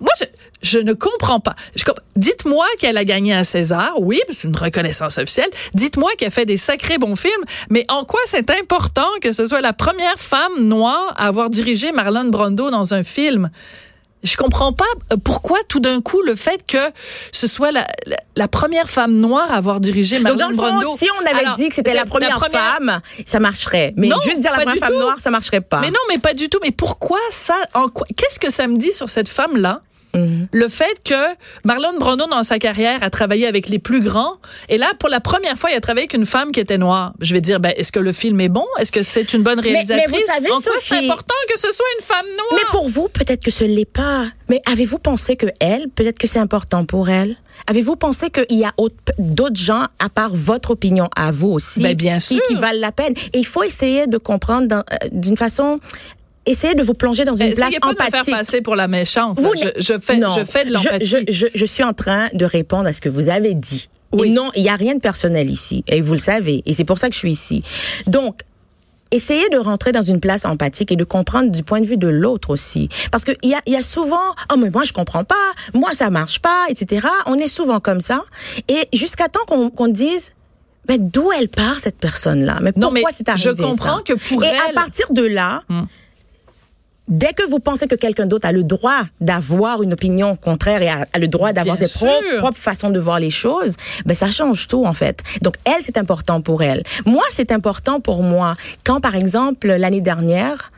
Moi, 0.00 0.12
je, 0.20 0.24
je 0.62 0.78
ne 0.78 0.92
comprends 0.92 1.40
pas. 1.40 1.54
Dites-moi 2.16 2.66
qu'elle 2.78 2.96
a 2.96 3.04
gagné 3.04 3.32
un 3.32 3.44
César, 3.44 3.92
oui, 3.98 4.20
c'est 4.30 4.48
une 4.48 4.56
reconnaissance 4.56 5.18
officielle. 5.18 5.50
Dites-moi 5.74 6.10
qu'elle 6.18 6.30
fait 6.30 6.46
des 6.46 6.56
sacrés 6.56 6.98
bons 6.98 7.16
films, 7.16 7.44
mais 7.70 7.84
en 7.88 8.04
quoi 8.04 8.20
c'est 8.26 8.50
important 8.50 9.08
que 9.20 9.32
ce 9.32 9.46
soit 9.46 9.60
la 9.60 9.72
première 9.72 10.18
femme 10.18 10.60
noire 10.60 11.14
à 11.16 11.26
avoir 11.26 11.50
dirigé 11.50 11.92
Marlon 11.92 12.28
Brando 12.28 12.70
dans 12.70 12.94
un 12.94 13.02
film? 13.02 13.50
Je 14.24 14.36
comprends 14.36 14.72
pas 14.72 14.84
euh, 15.12 15.16
pourquoi 15.22 15.58
tout 15.68 15.78
d'un 15.78 16.00
coup 16.00 16.20
le 16.22 16.34
fait 16.34 16.66
que 16.66 16.90
ce 17.30 17.46
soit 17.46 17.70
la, 17.70 17.86
la, 18.34 18.48
première 18.48 18.90
femme 18.90 19.12
noire 19.12 19.50
à 19.52 19.56
avoir 19.56 19.78
dirigé 19.78 20.18
Marlon 20.18 20.38
Donc 20.48 20.56
dans 20.56 20.76
le 20.76 20.84
fond, 20.84 20.96
Si 20.96 21.06
on 21.22 21.26
avait 21.30 21.54
dit 21.56 21.68
que 21.68 21.74
c'était 21.76 21.94
la, 21.94 22.04
première 22.04 22.40
femme, 22.40 23.00
ça 23.24 23.38
marcherait. 23.38 23.94
Mais 23.96 24.10
juste 24.24 24.40
dire 24.40 24.50
la 24.50 24.64
première 24.64 24.88
femme 24.88 24.98
noire, 24.98 25.18
ça 25.20 25.30
marcherait 25.30 25.60
pas. 25.60 25.80
Mais 25.80 25.90
non, 25.90 26.00
mais 26.08 26.18
pas 26.18 26.34
du 26.34 26.48
tout. 26.48 26.58
Mais 26.62 26.72
pourquoi 26.72 27.20
ça 27.30 27.56
En 27.74 27.88
quoi 27.88 28.06
Qu'est-ce 28.16 28.40
que 28.40 28.50
ça 28.50 28.66
me 28.66 28.76
dit 28.76 28.92
sur 28.92 29.08
cette 29.08 29.28
femme 29.28 29.56
là 29.56 29.82
Mhm. 30.18 30.48
Le 30.52 30.68
fait 30.68 30.96
que 31.04 31.14
Marlon 31.64 31.98
Brando, 31.98 32.26
dans 32.26 32.42
sa 32.42 32.58
carrière, 32.58 33.02
a 33.02 33.10
travaillé 33.10 33.46
avec 33.46 33.68
les 33.68 33.78
plus 33.78 34.00
grands, 34.00 34.36
et 34.68 34.78
là, 34.78 34.92
pour 34.98 35.08
la 35.08 35.20
première 35.20 35.56
fois, 35.56 35.70
il 35.70 35.76
a 35.76 35.80
travaillé 35.80 36.04
avec 36.04 36.14
une 36.14 36.26
femme 36.26 36.52
qui 36.52 36.60
était 36.60 36.78
noire. 36.78 37.14
Je 37.20 37.34
vais 37.34 37.40
dire, 37.40 37.60
ben, 37.60 37.72
est-ce 37.76 37.92
que 37.92 38.00
le 38.00 38.12
film 38.12 38.40
est 38.40 38.48
bon? 38.48 38.66
Est-ce 38.78 38.92
que 38.92 39.02
c'est 39.02 39.32
une 39.32 39.42
bonne 39.42 39.60
réalisatrice? 39.60 40.06
Mais, 40.10 40.18
vous 40.18 40.26
savez, 40.26 40.50
en 40.50 40.60
quoi 40.60 40.72
c'est 40.80 40.96
important 40.96 41.34
que 41.48 41.58
ce 41.58 41.72
soit 41.72 41.86
une 41.98 42.04
femme 42.04 42.26
noire? 42.26 42.60
Mais 42.62 42.70
pour 42.70 42.88
vous, 42.88 43.08
peut-être 43.08 43.42
que 43.42 43.50
ce 43.50 43.64
l'est 43.64 43.84
pas. 43.84 44.26
Mais 44.48 44.62
avez-vous 44.70 44.98
pensé 44.98 45.36
que 45.36 45.46
elle, 45.60 45.88
peut-être 45.88 46.18
que 46.18 46.26
c'est 46.26 46.38
important 46.38 46.84
pour 46.84 47.08
elle? 47.08 47.36
Avez-vous 47.66 47.96
pensé 47.96 48.30
qu'il 48.30 48.58
y 48.58 48.64
a 48.64 48.72
d'autres 49.18 49.60
gens, 49.60 49.84
à 49.98 50.08
part 50.08 50.30
votre 50.32 50.70
opinion 50.70 51.08
à 51.16 51.32
vous 51.32 51.48
aussi, 51.48 51.82
ben, 51.82 51.94
bien 51.94 52.20
sûr. 52.20 52.40
Qui, 52.48 52.54
valent 52.54 52.80
la 52.80 52.92
peine? 52.92 53.14
Et 53.32 53.38
il 53.38 53.46
faut 53.46 53.62
essayer 53.62 54.06
de 54.06 54.16
comprendre 54.18 54.76
euh, 54.76 55.08
d'une 55.10 55.36
façon 55.36 55.80
essayez 56.48 56.74
de 56.74 56.82
vous 56.82 56.94
plonger 56.94 57.24
dans 57.24 57.34
une 57.34 57.52
place 57.52 57.74
pas 57.76 57.88
empathique. 57.88 58.12
de 58.12 58.18
me 58.18 58.24
faire 58.24 58.36
passer 58.38 58.60
pour 58.60 58.76
la 58.76 58.88
méchante. 58.88 59.38
je, 59.38 59.68
je, 59.76 59.98
fais, 59.98 60.20
je 60.20 60.44
fais 60.44 60.64
de 60.64 60.72
l'empathie. 60.72 61.06
Je, 61.06 61.16
je, 61.28 61.46
je, 61.54 61.64
suis 61.64 61.84
en 61.84 61.92
train 61.92 62.28
de 62.32 62.44
répondre 62.44 62.86
à 62.86 62.92
ce 62.92 63.00
que 63.00 63.08
vous 63.08 63.28
avez 63.28 63.54
dit. 63.54 63.88
Oui. 64.12 64.28
Et 64.28 64.30
non, 64.30 64.50
il 64.56 64.62
n'y 64.62 64.68
a 64.68 64.76
rien 64.76 64.94
de 64.94 65.00
personnel 65.00 65.50
ici. 65.50 65.84
Et 65.86 66.00
vous 66.00 66.14
le 66.14 66.18
savez. 66.18 66.62
Et 66.66 66.74
c'est 66.74 66.84
pour 66.84 66.98
ça 66.98 67.08
que 67.08 67.14
je 67.14 67.18
suis 67.18 67.30
ici. 67.30 67.62
Donc, 68.06 68.40
essayez 69.10 69.48
de 69.50 69.58
rentrer 69.58 69.92
dans 69.92 70.02
une 70.02 70.20
place 70.20 70.44
empathique 70.44 70.92
et 70.92 70.96
de 70.96 71.04
comprendre 71.04 71.50
du 71.50 71.62
point 71.62 71.80
de 71.80 71.86
vue 71.86 71.96
de 71.96 72.08
l'autre 72.08 72.50
aussi. 72.50 72.88
Parce 73.10 73.24
qu'il 73.24 73.36
y 73.42 73.54
a, 73.54 73.60
y 73.66 73.76
a 73.76 73.82
souvent, 73.82 74.34
oh 74.52 74.56
mais 74.58 74.70
moi 74.70 74.84
je 74.84 74.92
comprends 74.92 75.24
pas, 75.24 75.34
moi 75.74 75.94
ça 75.94 76.10
marche 76.10 76.40
pas, 76.40 76.66
etc. 76.68 77.06
On 77.26 77.36
est 77.36 77.48
souvent 77.48 77.80
comme 77.80 78.00
ça. 78.00 78.22
Et 78.68 78.88
jusqu'à 78.92 79.28
temps 79.28 79.44
qu'on 79.46 79.70
qu'on 79.70 79.88
dise, 79.88 80.32
mais 80.88 80.98
d'où 80.98 81.30
elle 81.32 81.48
part 81.48 81.78
cette 81.78 81.98
personne-là? 81.98 82.58
Mais 82.62 82.72
pourquoi 82.72 83.10
c'est 83.12 83.28
arrivé 83.28 83.50
Je 83.50 83.62
comprends 83.62 84.00
que 84.02 84.14
pour 84.14 84.42
et 84.42 84.46
elle... 84.46 84.70
à 84.70 84.72
partir 84.72 85.10
de 85.10 85.22
là, 85.22 85.62
hmm. 85.68 85.82
Dès 87.08 87.32
que 87.32 87.48
vous 87.48 87.58
pensez 87.58 87.86
que 87.86 87.94
quelqu'un 87.94 88.26
d'autre 88.26 88.46
a 88.46 88.52
le 88.52 88.62
droit 88.62 89.00
d'avoir 89.20 89.82
une 89.82 89.94
opinion 89.94 90.36
contraire 90.36 90.82
et 90.82 90.90
a, 90.90 91.06
le 91.18 91.26
droit 91.26 91.54
d'avoir 91.54 91.78
ses 91.78 91.88
propres, 91.88 92.58
façons 92.58 92.90
de 92.90 93.00
voir 93.00 93.18
les 93.18 93.30
choses, 93.30 93.76
ben 94.04 94.14
ça 94.14 94.26
change 94.26 94.68
tout 94.68 94.84
en 94.84 94.92
fait. 94.92 95.22
Donc 95.40 95.54
elle, 95.64 95.80
c'est 95.80 95.96
important 95.96 96.42
pour 96.42 96.62
elle. 96.62 96.82
Moi, 97.06 97.24
c'est 97.30 97.50
important 97.50 98.00
pour 98.00 98.22
moi. 98.22 98.54
Quand 98.84 99.00
par 99.00 99.16
exemple 99.16 99.68
l'année 99.68 100.02
dernière, 100.02 100.70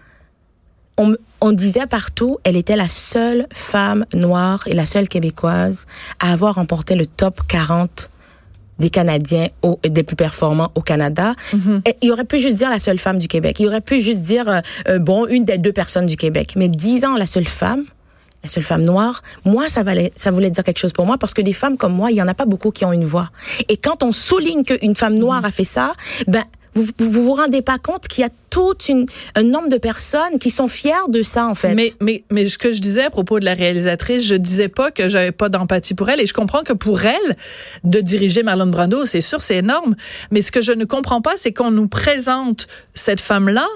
on, 0.96 1.16
on, 1.40 1.50
disait 1.50 1.86
partout, 1.86 2.38
elle 2.44 2.56
était 2.56 2.76
la 2.76 2.88
seule 2.88 3.46
femme 3.52 4.04
noire 4.14 4.62
et 4.66 4.74
la 4.74 4.86
seule 4.86 5.08
québécoise 5.08 5.86
à 6.20 6.32
avoir 6.32 6.56
remporté 6.56 6.94
le 6.94 7.06
top 7.06 7.40
40 7.48 8.08
des 8.80 8.90
Canadiens 8.90 9.48
au, 9.62 9.78
des 9.84 10.02
plus 10.02 10.16
performants 10.16 10.72
au 10.74 10.80
Canada. 10.80 11.34
Mhm. 11.52 11.82
Et 11.86 11.96
il 12.02 12.10
aurait 12.10 12.24
pu 12.24 12.38
juste 12.38 12.56
dire 12.56 12.70
la 12.70 12.80
seule 12.80 12.98
femme 12.98 13.18
du 13.18 13.28
Québec. 13.28 13.60
Il 13.60 13.68
aurait 13.68 13.80
pu 13.80 14.00
juste 14.00 14.22
dire, 14.22 14.48
euh, 14.48 14.60
euh, 14.88 14.98
bon, 14.98 15.26
une 15.26 15.44
des 15.44 15.58
deux 15.58 15.72
personnes 15.72 16.06
du 16.06 16.16
Québec. 16.16 16.54
Mais 16.56 16.68
disant 16.68 17.16
la 17.16 17.26
seule 17.26 17.46
femme, 17.46 17.84
la 18.42 18.48
seule 18.48 18.62
femme 18.62 18.82
noire, 18.82 19.22
moi, 19.44 19.68
ça, 19.68 19.82
valait, 19.82 20.12
ça 20.16 20.30
voulait 20.30 20.50
dire 20.50 20.64
quelque 20.64 20.78
chose 20.78 20.92
pour 20.92 21.06
moi 21.06 21.18
parce 21.18 21.34
que 21.34 21.42
des 21.42 21.52
femmes 21.52 21.76
comme 21.76 21.92
moi, 21.92 22.10
il 22.10 22.16
y 22.16 22.22
en 22.22 22.28
a 22.28 22.34
pas 22.34 22.46
beaucoup 22.46 22.70
qui 22.70 22.84
ont 22.84 22.92
une 22.92 23.04
voix. 23.04 23.30
Et 23.68 23.76
quand 23.76 24.02
on 24.02 24.12
souligne 24.12 24.64
qu'une 24.64 24.96
femme 24.96 25.16
noire 25.16 25.44
a 25.44 25.50
fait 25.50 25.64
ça, 25.64 25.92
ben, 26.26 26.44
vous, 26.74 26.87
vous 26.98 27.24
vous 27.24 27.35
rendez 27.35 27.62
pas 27.62 27.78
compte 27.78 28.09
qu'il 28.09 28.22
y 28.22 28.26
a 28.26 28.30
tout 28.50 28.76
une, 28.88 29.06
un 29.35 29.42
nombre 29.42 29.68
de 29.68 29.78
personnes 29.78 30.38
qui 30.40 30.50
sont 30.50 30.68
fiers 30.68 30.92
de 31.09 31.22
ça, 31.22 31.46
en 31.46 31.54
fait. 31.54 31.74
Mais, 31.74 31.92
mais, 32.00 32.24
mais 32.30 32.48
ce 32.48 32.59
que 32.59 32.72
je 32.72 32.80
disais 32.80 33.04
à 33.04 33.11
propos 33.11 33.38
de 33.40 33.44
la 33.44 33.54
réalisatrice, 33.54 34.24
je 34.24 34.35
disais 34.35 34.68
pas 34.68 34.90
que 34.90 35.09
j'avais 35.09 35.33
pas 35.33 35.48
d'empathie 35.48 35.94
pour 35.94 36.09
elle. 36.11 36.20
Et 36.20 36.26
je 36.26 36.35
comprends 36.35 36.62
que 36.62 36.72
pour 36.72 37.04
elle, 37.04 37.37
de 37.85 38.00
diriger 38.00 38.42
Marlon 38.42 38.66
Brando, 38.66 39.06
c'est 39.06 39.20
sûr, 39.20 39.40
c'est 39.40 39.56
énorme. 39.56 39.94
Mais 40.30 40.42
ce 40.42 40.52
que 40.52 40.62
je 40.62 40.72
ne 40.72 40.85
comprends 40.85 41.20
pas, 41.20 41.35
c'est 41.37 41.52
qu'on 41.52 41.70
nous 41.70 41.88
présente 41.88 42.66
cette 42.94 43.20
femme-là 43.20 43.66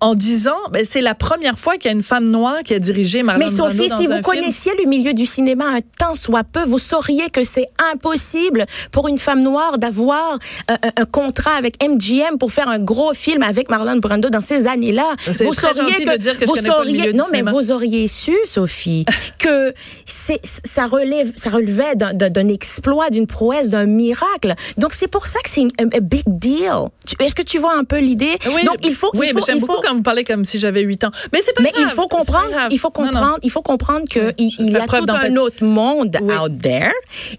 en 0.00 0.14
disant, 0.14 0.56
ben, 0.70 0.84
c'est 0.84 1.00
la 1.00 1.14
première 1.14 1.58
fois 1.58 1.74
qu'il 1.74 1.86
y 1.86 1.88
a 1.88 1.92
une 1.92 2.02
femme 2.02 2.28
noire 2.28 2.58
qui 2.64 2.72
a 2.74 2.78
dirigé 2.78 3.22
Marlon 3.22 3.44
Mais 3.44 3.50
Sophie, 3.50 3.90
si 3.90 4.06
vous 4.06 4.20
connaissiez 4.22 4.72
le 4.82 4.88
milieu 4.88 5.12
du 5.12 5.26
cinéma 5.26 5.66
un 5.66 5.80
tant 5.98 6.14
soit 6.14 6.44
peu, 6.44 6.64
vous 6.64 6.78
sauriez 6.78 7.30
que 7.30 7.42
c'est 7.44 7.66
impossible 7.92 8.66
pour 8.92 9.08
une 9.08 9.18
femme 9.18 9.42
noire 9.42 9.78
d'avoir 9.78 10.38
euh, 10.70 10.76
un, 10.96 11.04
contrat 11.04 11.52
avec 11.56 11.82
MGM 11.82 12.38
pour 12.38 12.52
faire 12.52 12.68
un 12.68 12.78
gros 12.78 13.12
film 13.12 13.42
avec 13.42 13.70
Marlon 13.70 13.96
Brando 13.96 14.30
dans 14.30 14.40
ces 14.40 14.66
années-là. 14.68 15.14
Vous 15.26 15.52
sauriez 15.52 16.04
que, 16.04 16.12
de 16.12 16.16
dire 16.16 16.38
que 16.38 16.44
vous 16.44 16.56
sauriez, 16.56 17.12
non 17.12 17.24
mais 17.32 17.42
vous 17.42 17.72
auriez 17.72 18.06
su, 18.06 18.36
Sophie, 18.44 19.04
que 19.38 19.74
c'est 20.04 20.40
ça 20.44 20.86
relève, 20.86 21.32
ça 21.36 21.50
relevait 21.50 21.94
d'un 21.96 22.48
exploit, 22.48 23.10
d'une 23.10 23.26
prouesse, 23.26 23.70
d'un 23.70 23.86
miracle. 23.86 24.54
Donc 24.76 24.92
c'est 24.92 25.08
pour 25.08 25.26
ça 25.26 25.40
que 25.40 25.50
c'est 25.50 25.66
un 25.78 25.86
big 26.00 26.22
deal. 26.26 26.88
Est-ce 27.18 27.34
que 27.34 27.42
tu 27.42 27.58
vois 27.58 27.76
un 27.76 27.84
peu 27.84 27.98
l'idée? 27.98 28.36
Oui, 28.54 28.64
Donc 28.64 28.76
il 28.84 28.94
faut, 28.94 29.10
oui, 29.14 29.26
il 29.28 29.32
faut, 29.32 29.38
mais 29.38 29.42
j'aime 29.46 29.60
beaucoup 29.60 29.87
quand 29.88 29.94
vous 29.94 30.02
parlez 30.02 30.24
comme 30.24 30.44
si 30.44 30.58
j'avais 30.58 30.82
8 30.82 31.04
ans. 31.04 31.10
Mais 31.32 31.40
c'est 31.42 31.52
pas 31.52 31.62
Mais 31.62 31.72
il 31.78 31.86
faut 31.86 32.08
comprendre, 32.08 32.54
il 32.70 32.78
faut 32.78 32.90
comprendre, 32.90 33.38
il 33.42 33.50
faut 33.50 33.62
comprendre 33.62 34.06
que 34.08 34.32
il, 34.38 34.70
y 34.70 34.76
a 34.76 34.86
tout 34.86 34.96
un 35.08 35.36
autre 35.36 35.64
monde 35.64 36.16
out 36.22 36.60
there. 36.60 36.92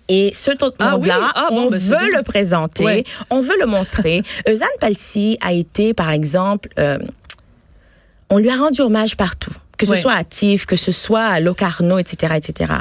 Et 0.08 0.32
ce 0.34 0.52
autre 0.52 0.76
ah 0.80 0.92
monde-là, 0.92 1.32
ah, 1.36 1.50
on 1.52 1.70
ben, 1.70 1.78
veut 1.78 2.12
le 2.16 2.24
présenter, 2.24 3.06
on 3.30 3.42
veut 3.42 3.58
le 3.60 3.66
montrer. 3.66 4.24
Eusanne 4.48 4.68
Palsy 4.80 5.38
a 5.42 5.54
été, 5.54 5.94
par 5.94 6.10
exemple, 6.10 6.70
euh, 6.80 6.98
on 8.30 8.38
lui 8.38 8.50
a 8.50 8.56
rendu 8.56 8.82
hommage 8.82 9.16
partout 9.16 9.54
que 9.80 9.86
ce 9.86 9.96
soit 9.96 10.14
à 10.14 10.24
que 10.24 10.76
ce 10.76 10.92
soit 10.92 11.24
à 11.24 11.40
Locarno, 11.40 11.98
etc., 11.98 12.34
etc. 12.36 12.74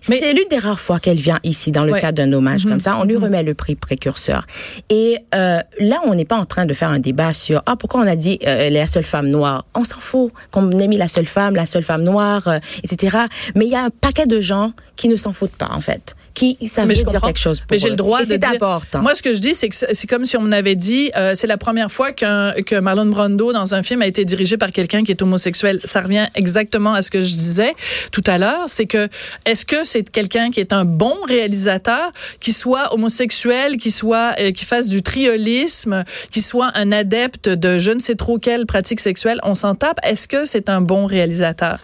C'est 0.00 0.32
l'une 0.32 0.48
des 0.48 0.58
rares 0.58 0.80
fois 0.80 1.00
qu'elle 1.00 1.18
vient 1.18 1.40
ici 1.42 1.72
dans 1.72 1.84
le 1.84 1.92
cadre 1.94 2.16
d'un 2.16 2.32
hommage 2.32 2.64
mm-hmm. 2.64 2.68
comme 2.68 2.80
ça. 2.80 2.96
On 2.98 3.04
lui 3.04 3.16
mm-hmm. 3.16 3.22
remet 3.22 3.42
le 3.42 3.54
prix 3.54 3.74
précurseur. 3.74 4.46
Et 4.88 5.18
euh, 5.34 5.60
là, 5.80 6.00
on 6.06 6.14
n'est 6.14 6.24
pas 6.24 6.36
en 6.36 6.46
train 6.46 6.64
de 6.64 6.72
faire 6.72 6.88
un 6.88 7.00
débat 7.00 7.32
sur 7.32 7.62
ah 7.66 7.74
pourquoi 7.76 8.00
on 8.00 8.06
a 8.06 8.16
dit 8.16 8.38
euh, 8.46 8.66
elle 8.66 8.76
est 8.76 8.80
la 8.80 8.86
seule 8.86 9.04
femme 9.04 9.28
noire? 9.28 9.64
On 9.74 9.84
s'en 9.84 9.98
fout 9.98 10.32
qu'on 10.52 10.70
ait 10.70 10.86
mis 10.86 10.96
la 10.96 11.08
seule 11.08 11.26
femme, 11.26 11.56
la 11.56 11.66
seule 11.66 11.82
femme 11.82 12.04
noire, 12.04 12.46
euh, 12.46 12.58
etc. 12.84 13.18
Mais 13.56 13.66
il 13.66 13.72
y 13.72 13.76
a 13.76 13.82
un 13.82 13.90
paquet 13.90 14.26
de 14.26 14.40
gens 14.40 14.72
qui 14.94 15.08
ne 15.08 15.16
s'en 15.16 15.32
foutent 15.32 15.56
pas 15.56 15.70
en 15.72 15.80
fait 15.80 16.14
qui 16.36 16.58
ça 16.66 16.84
veut 16.84 16.92
dire 16.92 17.20
quelque 17.22 17.38
chose 17.38 17.60
pour 17.60 17.68
Mais 17.70 17.78
j'ai 17.78 17.88
le 17.88 17.96
droit 17.96 18.22
de 18.22 18.36
dire. 18.36 18.50
important. 18.50 19.00
Moi, 19.00 19.14
ce 19.14 19.22
que 19.22 19.32
je 19.32 19.38
dis, 19.40 19.54
c'est 19.54 19.70
que 19.70 19.74
c'est 19.74 20.06
comme 20.06 20.26
si 20.26 20.36
on 20.36 20.42
m'avait 20.42 20.74
dit, 20.74 21.10
euh, 21.16 21.32
c'est 21.34 21.46
la 21.46 21.56
première 21.56 21.90
fois 21.90 22.12
qu'un 22.12 22.52
que 22.52 22.78
Marlon 22.78 23.06
Brando 23.06 23.52
dans 23.52 23.74
un 23.74 23.82
film 23.82 24.02
a 24.02 24.06
été 24.06 24.24
dirigé 24.24 24.58
par 24.58 24.70
quelqu'un 24.70 25.02
qui 25.02 25.12
est 25.12 25.22
homosexuel. 25.22 25.80
Ça 25.84 26.02
revient 26.02 26.26
exactement 26.34 26.92
à 26.92 27.00
ce 27.00 27.10
que 27.10 27.22
je 27.22 27.34
disais 27.34 27.74
tout 28.12 28.22
à 28.26 28.36
l'heure. 28.36 28.64
C'est 28.68 28.84
que 28.84 29.08
est-ce 29.46 29.64
que 29.64 29.84
c'est 29.84 30.08
quelqu'un 30.10 30.50
qui 30.50 30.60
est 30.60 30.74
un 30.74 30.84
bon 30.84 31.14
réalisateur, 31.26 32.12
qui 32.38 32.52
soit 32.52 32.92
homosexuel, 32.92 33.78
qui 33.78 33.90
soit 33.90 34.34
euh, 34.38 34.52
qui 34.52 34.66
fasse 34.66 34.88
du 34.88 35.02
triolisme, 35.02 36.04
qui 36.30 36.42
soit 36.42 36.70
un 36.74 36.92
adepte 36.92 37.48
de 37.48 37.78
je 37.78 37.92
ne 37.92 38.00
sais 38.00 38.14
trop 38.14 38.38
quelle 38.38 38.66
pratique 38.66 39.00
sexuelle, 39.00 39.40
on 39.42 39.54
s'en 39.54 39.74
tape? 39.74 39.98
Est-ce 40.04 40.28
que 40.28 40.44
c'est 40.44 40.68
un 40.68 40.82
bon 40.82 41.06
réalisateur? 41.06 41.78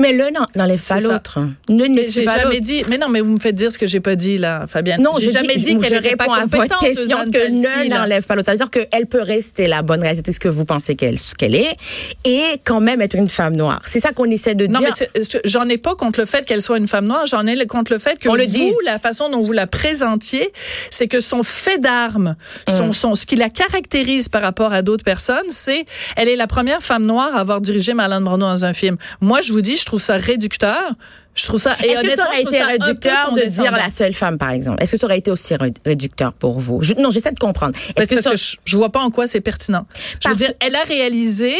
Mais 0.00 0.14
l'un 0.14 0.30
n'enlève 0.56 0.86
pas 0.86 1.00
l'autre. 1.00 1.40
Ne 1.68 1.84
j'ai 2.08 2.24
jamais 2.24 2.60
dit. 2.60 2.82
Mais 2.88 2.96
non, 2.96 3.10
mais 3.10 3.20
vous 3.20 3.32
me 3.32 3.38
faites 3.38 3.54
dire 3.54 3.70
ce 3.70 3.78
que 3.78 3.89
j'ai 3.90 4.00
pas 4.00 4.16
dit 4.16 4.38
là, 4.38 4.66
Fabienne. 4.66 5.02
Non, 5.02 5.12
j'ai 5.18 5.30
jamais 5.30 5.56
dit 5.56 5.76
qu'elle 5.78 5.94
n'était 5.94 6.16
pas 6.16 6.26
compétente. 6.26 6.80
Question 6.80 7.30
que 7.30 7.88
l'un 7.88 7.98
n'enlève 7.98 8.24
pas 8.24 8.34
l'autre. 8.34 8.46
Ça 8.46 8.52
veut 8.52 8.58
dire 8.58 8.70
qu'elle 8.70 9.06
peut 9.06 9.22
rester 9.22 9.66
la 9.66 9.82
bonne 9.82 10.02
réalité, 10.02 10.32
ce 10.32 10.40
que 10.40 10.48
vous 10.48 10.64
pensez 10.64 10.94
qu'elle 10.94 11.18
qu'elle 11.36 11.54
est, 11.54 11.76
et 12.24 12.60
quand 12.64 12.80
même 12.80 13.00
être 13.00 13.16
une 13.16 13.28
femme 13.28 13.56
noire. 13.56 13.80
C'est 13.84 14.00
ça 14.00 14.12
qu'on 14.12 14.30
essaie 14.30 14.54
de 14.54 14.66
dire. 14.66 14.80
Non, 14.80 14.86
mais 14.86 15.22
j'en 15.44 15.68
ai 15.68 15.78
pas 15.78 15.94
contre 15.94 16.20
le 16.20 16.26
fait 16.26 16.44
qu'elle 16.44 16.62
soit 16.62 16.78
une 16.78 16.88
femme 16.88 17.06
noire. 17.06 17.26
J'en 17.26 17.46
ai 17.46 17.60
contre 17.66 17.92
le 17.92 17.98
fait 17.98 18.18
que 18.18 18.28
le 18.28 18.46
vous, 18.46 18.80
la 18.84 18.98
façon 18.98 19.28
dont 19.28 19.42
vous 19.42 19.52
la 19.52 19.66
présentiez, 19.66 20.52
c'est 20.90 21.08
que 21.08 21.20
son 21.20 21.42
fait 21.42 21.78
d'armes, 21.78 22.36
son, 22.68 22.88
mm. 22.88 22.92
son, 22.92 23.14
ce 23.14 23.26
qui 23.26 23.36
la 23.36 23.50
caractérise 23.50 24.28
par 24.28 24.42
rapport 24.42 24.72
à 24.72 24.82
d'autres 24.82 25.04
personnes, 25.04 25.48
c'est 25.48 25.84
elle 26.16 26.28
est 26.28 26.36
la 26.36 26.46
première 26.46 26.82
femme 26.82 27.04
noire 27.04 27.34
à 27.34 27.40
avoir 27.40 27.60
dirigé 27.60 27.94
Marlon 27.94 28.20
Brando 28.20 28.46
dans 28.46 28.64
un 28.64 28.72
film. 28.72 28.96
Moi, 29.20 29.40
je 29.40 29.52
vous 29.52 29.60
dis, 29.60 29.76
je 29.76 29.84
trouve 29.84 30.00
ça 30.00 30.16
réducteur 30.16 30.92
Je 31.34 31.46
trouve 31.46 31.60
ça. 31.60 31.76
Est-ce 31.82 32.02
que 32.02 32.10
ça 32.10 32.26
aurait 32.26 32.42
été 32.42 32.62
réducteur 32.62 33.32
de 33.32 33.42
dire 33.42 33.72
la 33.72 33.90
seule 33.90 34.14
femme, 34.14 34.36
par 34.36 34.50
exemple? 34.50 34.82
Est-ce 34.82 34.92
que 34.92 34.96
ça 34.96 35.06
aurait 35.06 35.18
été 35.18 35.30
aussi 35.30 35.54
réducteur 35.84 36.32
pour 36.32 36.58
vous? 36.58 36.82
Je, 36.82 36.94
Non, 36.94 37.10
j'essaie 37.10 37.32
de 37.32 37.38
comprendre. 37.38 37.74
Est-ce 37.96 38.14
que, 38.14 38.20
ça... 38.20 38.34
je, 38.34 38.56
je, 38.64 38.76
vois 38.76 38.90
pas 38.90 39.00
en 39.00 39.10
quoi 39.10 39.26
c'est 39.26 39.40
pertinent. 39.40 39.86
Je 40.22 40.28
veux 40.28 40.34
dire, 40.34 40.52
elle 40.60 40.74
a 40.74 40.82
réalisé, 40.82 41.54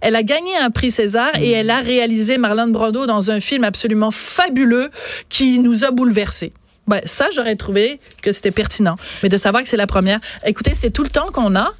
elle 0.00 0.16
a 0.16 0.22
gagné 0.22 0.56
un 0.56 0.70
prix 0.70 0.90
César 0.90 1.30
et 1.36 1.50
elle 1.50 1.70
a 1.70 1.80
réalisé 1.80 2.38
Marlon 2.38 2.68
Brando 2.68 3.06
dans 3.06 3.30
un 3.30 3.40
film 3.40 3.64
absolument 3.64 4.10
fabuleux 4.10 4.90
qui 5.28 5.58
nous 5.58 5.84
a 5.84 5.90
bouleversés. 5.90 6.52
Ben, 6.86 7.00
ça, 7.04 7.28
j'aurais 7.34 7.56
trouvé 7.56 7.98
que 8.22 8.30
c'était 8.30 8.52
pertinent. 8.52 8.94
Mais 9.22 9.28
de 9.28 9.36
savoir 9.36 9.62
que 9.62 9.68
c'est 9.68 9.76
la 9.76 9.88
première. 9.88 10.20
Écoutez, 10.44 10.72
c'est 10.74 10.90
tout 10.90 11.02
le 11.02 11.10
temps 11.10 11.30
qu'on 11.32 11.56
a. 11.56 11.72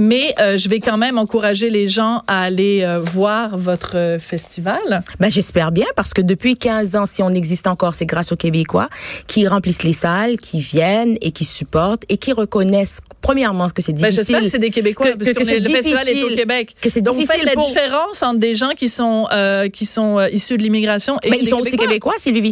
Mais 0.00 0.34
euh, 0.38 0.56
je 0.56 0.70
vais 0.70 0.80
quand 0.80 0.96
même 0.96 1.18
encourager 1.18 1.68
les 1.68 1.86
gens 1.86 2.22
à 2.26 2.40
aller 2.44 2.84
euh, 2.84 3.00
voir 3.00 3.58
votre 3.58 3.98
euh, 3.98 4.18
festival. 4.18 5.02
Ben, 5.18 5.30
J'espère 5.30 5.72
bien 5.72 5.84
parce 5.94 6.14
que 6.14 6.22
depuis 6.22 6.56
15 6.56 6.96
ans, 6.96 7.04
si 7.04 7.22
on 7.22 7.28
existe 7.28 7.66
encore, 7.66 7.92
c'est 7.92 8.06
grâce 8.06 8.32
aux 8.32 8.36
Québécois 8.36 8.88
qui 9.26 9.46
remplissent 9.46 9.82
les 9.82 9.92
salles, 9.92 10.38
qui 10.38 10.58
viennent 10.58 11.18
et 11.20 11.32
qui 11.32 11.44
supportent 11.44 12.04
et 12.08 12.16
qui 12.16 12.32
reconnaissent 12.32 13.00
premièrement 13.20 13.68
que 13.68 13.82
c'est 13.82 13.92
difficile. 13.92 14.16
Ben, 14.16 14.24
J'espère 14.24 14.40
que 14.40 14.48
c'est 14.48 14.58
des 14.58 14.70
Québécois 14.70 15.08
parce 15.18 15.34
que, 15.34 15.38
le 15.38 15.68
festival 15.68 16.08
est 16.08 16.24
au 16.24 16.34
Québec. 16.34 16.74
Que 16.80 16.88
c'est 16.88 17.02
Donc 17.02 17.16
vous 17.16 17.26
faites 17.26 17.44
la 17.44 17.54
différence 17.54 18.22
entre 18.22 18.38
des 18.38 18.54
gens 18.56 18.70
qui 18.70 18.88
sont 18.88 19.28
qui 19.70 19.84
sont 19.84 20.18
issus 20.32 20.56
de 20.56 20.62
l'immigration 20.62 21.18
et 21.22 21.28
ben, 21.30 21.38
ils 21.38 21.46
sont 21.46 21.58
aussi 21.58 21.76
Québécois 21.76 22.14
s'ils 22.18 22.40
vivent 22.40 22.46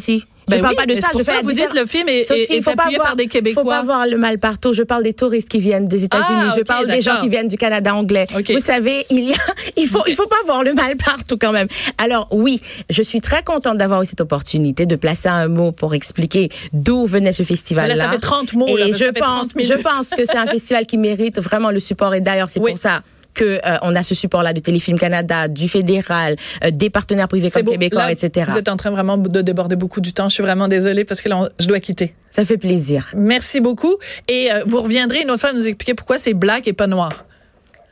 ici. 0.49 0.59
Je 0.59 0.63
ben 0.63 0.63
parle 0.63 0.77
pas 0.77 0.87
de 0.87 0.95
ça. 0.95 1.09
Je 1.17 1.23
fais 1.23 1.43
vous 1.43 1.53
dites 1.53 1.75
le 1.75 1.87
film 1.87 2.09
est, 2.09 2.25
Sophie, 2.25 2.41
est, 2.51 2.69
appuyé 2.69 2.99
par 2.99 3.17
des 3.17 3.27
Québécois. 3.27 3.63
Il 3.63 3.65
faut 3.65 3.71
pas 3.71 3.83
voir 3.83 4.07
le 4.07 4.17
mal 4.17 4.39
partout. 4.39 4.73
Je 4.73 4.83
parle 4.83 5.03
des 5.03 5.13
touristes 5.13 5.49
qui 5.49 5.61
viennent 5.61 5.87
des 5.87 6.05
États-Unis. 6.05 6.49
Ah, 6.51 6.55
je 6.57 6.63
parle 6.63 6.87
des 6.87 7.01
gens 7.01 7.21
qui 7.21 7.29
viennent 7.29 7.49
du 7.49 7.57
Canada 7.57 7.95
anglais. 7.95 8.27
Vous 8.49 8.61
savez, 8.61 9.07
il 9.11 9.31
y 9.31 9.33
a, 9.33 9.37
il 9.77 9.87
faut, 9.87 10.03
il 10.07 10.15
faut 10.15 10.27
pas 10.27 10.37
voir 10.47 10.63
le 10.63 10.75
mal 10.75 10.97
partout 10.97 11.37
quand 11.41 11.53
même. 11.53 11.69
Alors 11.99 12.29
oui, 12.31 12.61
je 12.91 13.03
suis 13.03 13.21
très 13.21 13.43
contente 13.43 13.79
d'avoir 13.79 14.03
eu 14.03 14.07
cette 14.07 14.21
opportunité 14.21 14.87
de 14.87 14.97
placer 14.97 15.29
un 15.29 15.49
mot 15.49 15.73
pour 15.73 15.95
expliquer 15.95 16.49
d'où 16.73 17.07
venait 17.07 17.33
ce 17.33 17.43
festival-là. 17.43 17.95
Là, 17.95 18.05
ça 18.05 18.11
fait 18.11 18.19
30 18.19 18.55
mots. 18.55 18.79
Et 18.79 18.93
je 18.93 19.11
pense, 19.11 19.49
je 19.59 19.75
pense 19.75 20.11
que 20.11 20.25
c'est 20.25 20.37
un 20.37 20.47
festival 20.59 20.87
qui 20.87 20.99
mérite 20.99 21.41
vraiment 21.41 21.71
le 21.71 21.81
support. 21.81 22.15
Et 22.15 22.21
d'ailleurs, 22.21 22.49
c'est 22.51 22.61
pour 22.61 22.79
ça 22.79 23.03
que 23.39 23.61
euh, 23.65 23.77
on 23.83 23.95
a 23.95 24.03
ce 24.03 24.15
support-là 24.15 24.53
de 24.53 24.59
Téléfilm 24.59 24.99
Canada, 24.99 25.47
du 25.47 25.69
fédéral, 25.69 26.37
euh, 26.65 26.71
des 26.73 26.91
partenaires 26.91 27.29
privés 27.29 27.51
comme 27.51 27.65
Québécois, 27.65 28.11
etc. 28.11 28.47
Vous 28.51 28.59
êtes 28.59 28.69
en 28.69 28.77
train 28.77 28.91
vraiment 28.91 29.17
de 29.17 29.41
déborder 29.41 29.77
beaucoup 29.77 30.01
du 30.01 30.13
temps. 30.13 30.29
Je 30.29 30.35
suis 30.35 30.43
vraiment 30.43 30.67
désolée 30.67 31.05
parce 31.05 31.21
que 31.21 31.29
là, 31.29 31.49
je 31.61 31.67
dois 31.67 31.79
quitter. 31.79 32.15
Ça 32.31 32.45
fait 32.45 32.59
plaisir. 32.59 33.11
Merci 33.17 33.61
beaucoup. 33.61 33.97
Et 34.27 34.51
euh, 34.53 34.65
vous 34.67 34.83
reviendrez 34.83 35.23
une 35.23 35.31
autre 35.31 35.41
fois 35.41 35.53
nous 35.53 35.67
expliquer 35.67 35.95
pourquoi 35.95 36.19
c'est 36.19 36.35
black 36.35 36.67
et 36.67 36.73
pas 36.73 36.89
noir. 36.89 37.28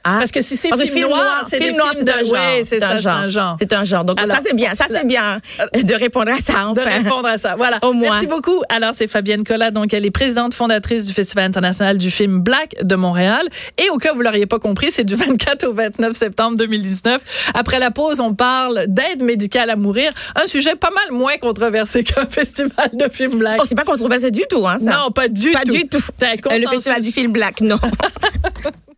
Ah. 0.08 0.18
Parce 0.18 0.30
que 0.30 0.40
si 0.40 0.56
c'est 0.56 0.68
film, 0.68 0.86
film, 0.86 1.08
noir, 1.08 1.42
c'est 1.44 1.58
film 1.58 1.76
noir, 1.76 1.92
c'est 1.92 2.08
un 2.08 2.24
genre. 2.24 2.32
Oui, 2.32 2.64
c'est 2.64 2.78
ça, 2.78 2.96
c'est 2.96 3.08
un 3.08 3.28
genre. 3.28 3.56
C'est 3.58 3.72
un 3.72 3.84
genre. 3.84 4.04
Donc 4.04 4.20
ça 4.20 4.38
c'est 4.40 4.54
bien, 4.54 4.72
ça 4.74 4.84
c'est 4.88 5.04
bien 5.04 5.40
de 5.58 5.94
répondre 5.94 6.30
à 6.30 6.36
ça 6.36 6.68
enfin. 6.68 6.72
De 6.74 6.80
répondre 6.80 7.26
à 7.26 7.38
ça. 7.38 7.56
Voilà. 7.56 7.80
Au 7.82 7.92
moins. 7.92 8.10
Merci 8.10 8.28
beaucoup. 8.28 8.62
Alors 8.68 8.90
c'est 8.94 9.08
Fabienne 9.08 9.42
Collat, 9.42 9.72
donc 9.72 9.92
elle 9.92 10.06
est 10.06 10.12
présidente 10.12 10.54
fondatrice 10.54 11.06
du 11.06 11.12
Festival 11.12 11.46
international 11.46 11.98
du 11.98 12.12
film 12.12 12.38
Black 12.38 12.76
de 12.80 12.94
Montréal. 12.94 13.48
Et 13.78 13.90
au 13.90 13.98
cas 13.98 14.12
où 14.12 14.16
vous 14.16 14.22
l'auriez 14.22 14.46
pas 14.46 14.60
compris, 14.60 14.92
c'est 14.92 15.02
du 15.02 15.16
24 15.16 15.64
au 15.66 15.72
29 15.72 16.16
septembre 16.16 16.56
2019. 16.56 17.50
Après 17.54 17.80
la 17.80 17.90
pause, 17.90 18.20
on 18.20 18.32
parle 18.32 18.84
d'aide 18.86 19.22
médicale 19.22 19.70
à 19.70 19.76
mourir, 19.76 20.12
un 20.36 20.46
sujet 20.46 20.76
pas 20.76 20.90
mal 20.90 21.18
moins 21.18 21.36
controversé 21.38 22.04
qu'un 22.04 22.26
festival 22.26 22.90
de 22.92 23.08
film 23.08 23.34
Black. 23.40 23.58
Oh, 23.60 23.64
c'est 23.66 23.74
pas 23.74 23.82
controversé 23.82 24.30
du 24.30 24.42
tout, 24.48 24.68
hein 24.68 24.78
ça. 24.78 24.90
Non, 24.90 25.10
pas 25.10 25.26
du 25.26 25.50
pas 25.50 25.62
tout. 25.62 25.72
Pas 25.72 25.74
du 25.74 25.88
tout. 25.88 26.50
Le 26.50 26.68
festival 26.68 27.02
du 27.02 27.10
film 27.10 27.32
Black, 27.32 27.60
non. 27.60 27.80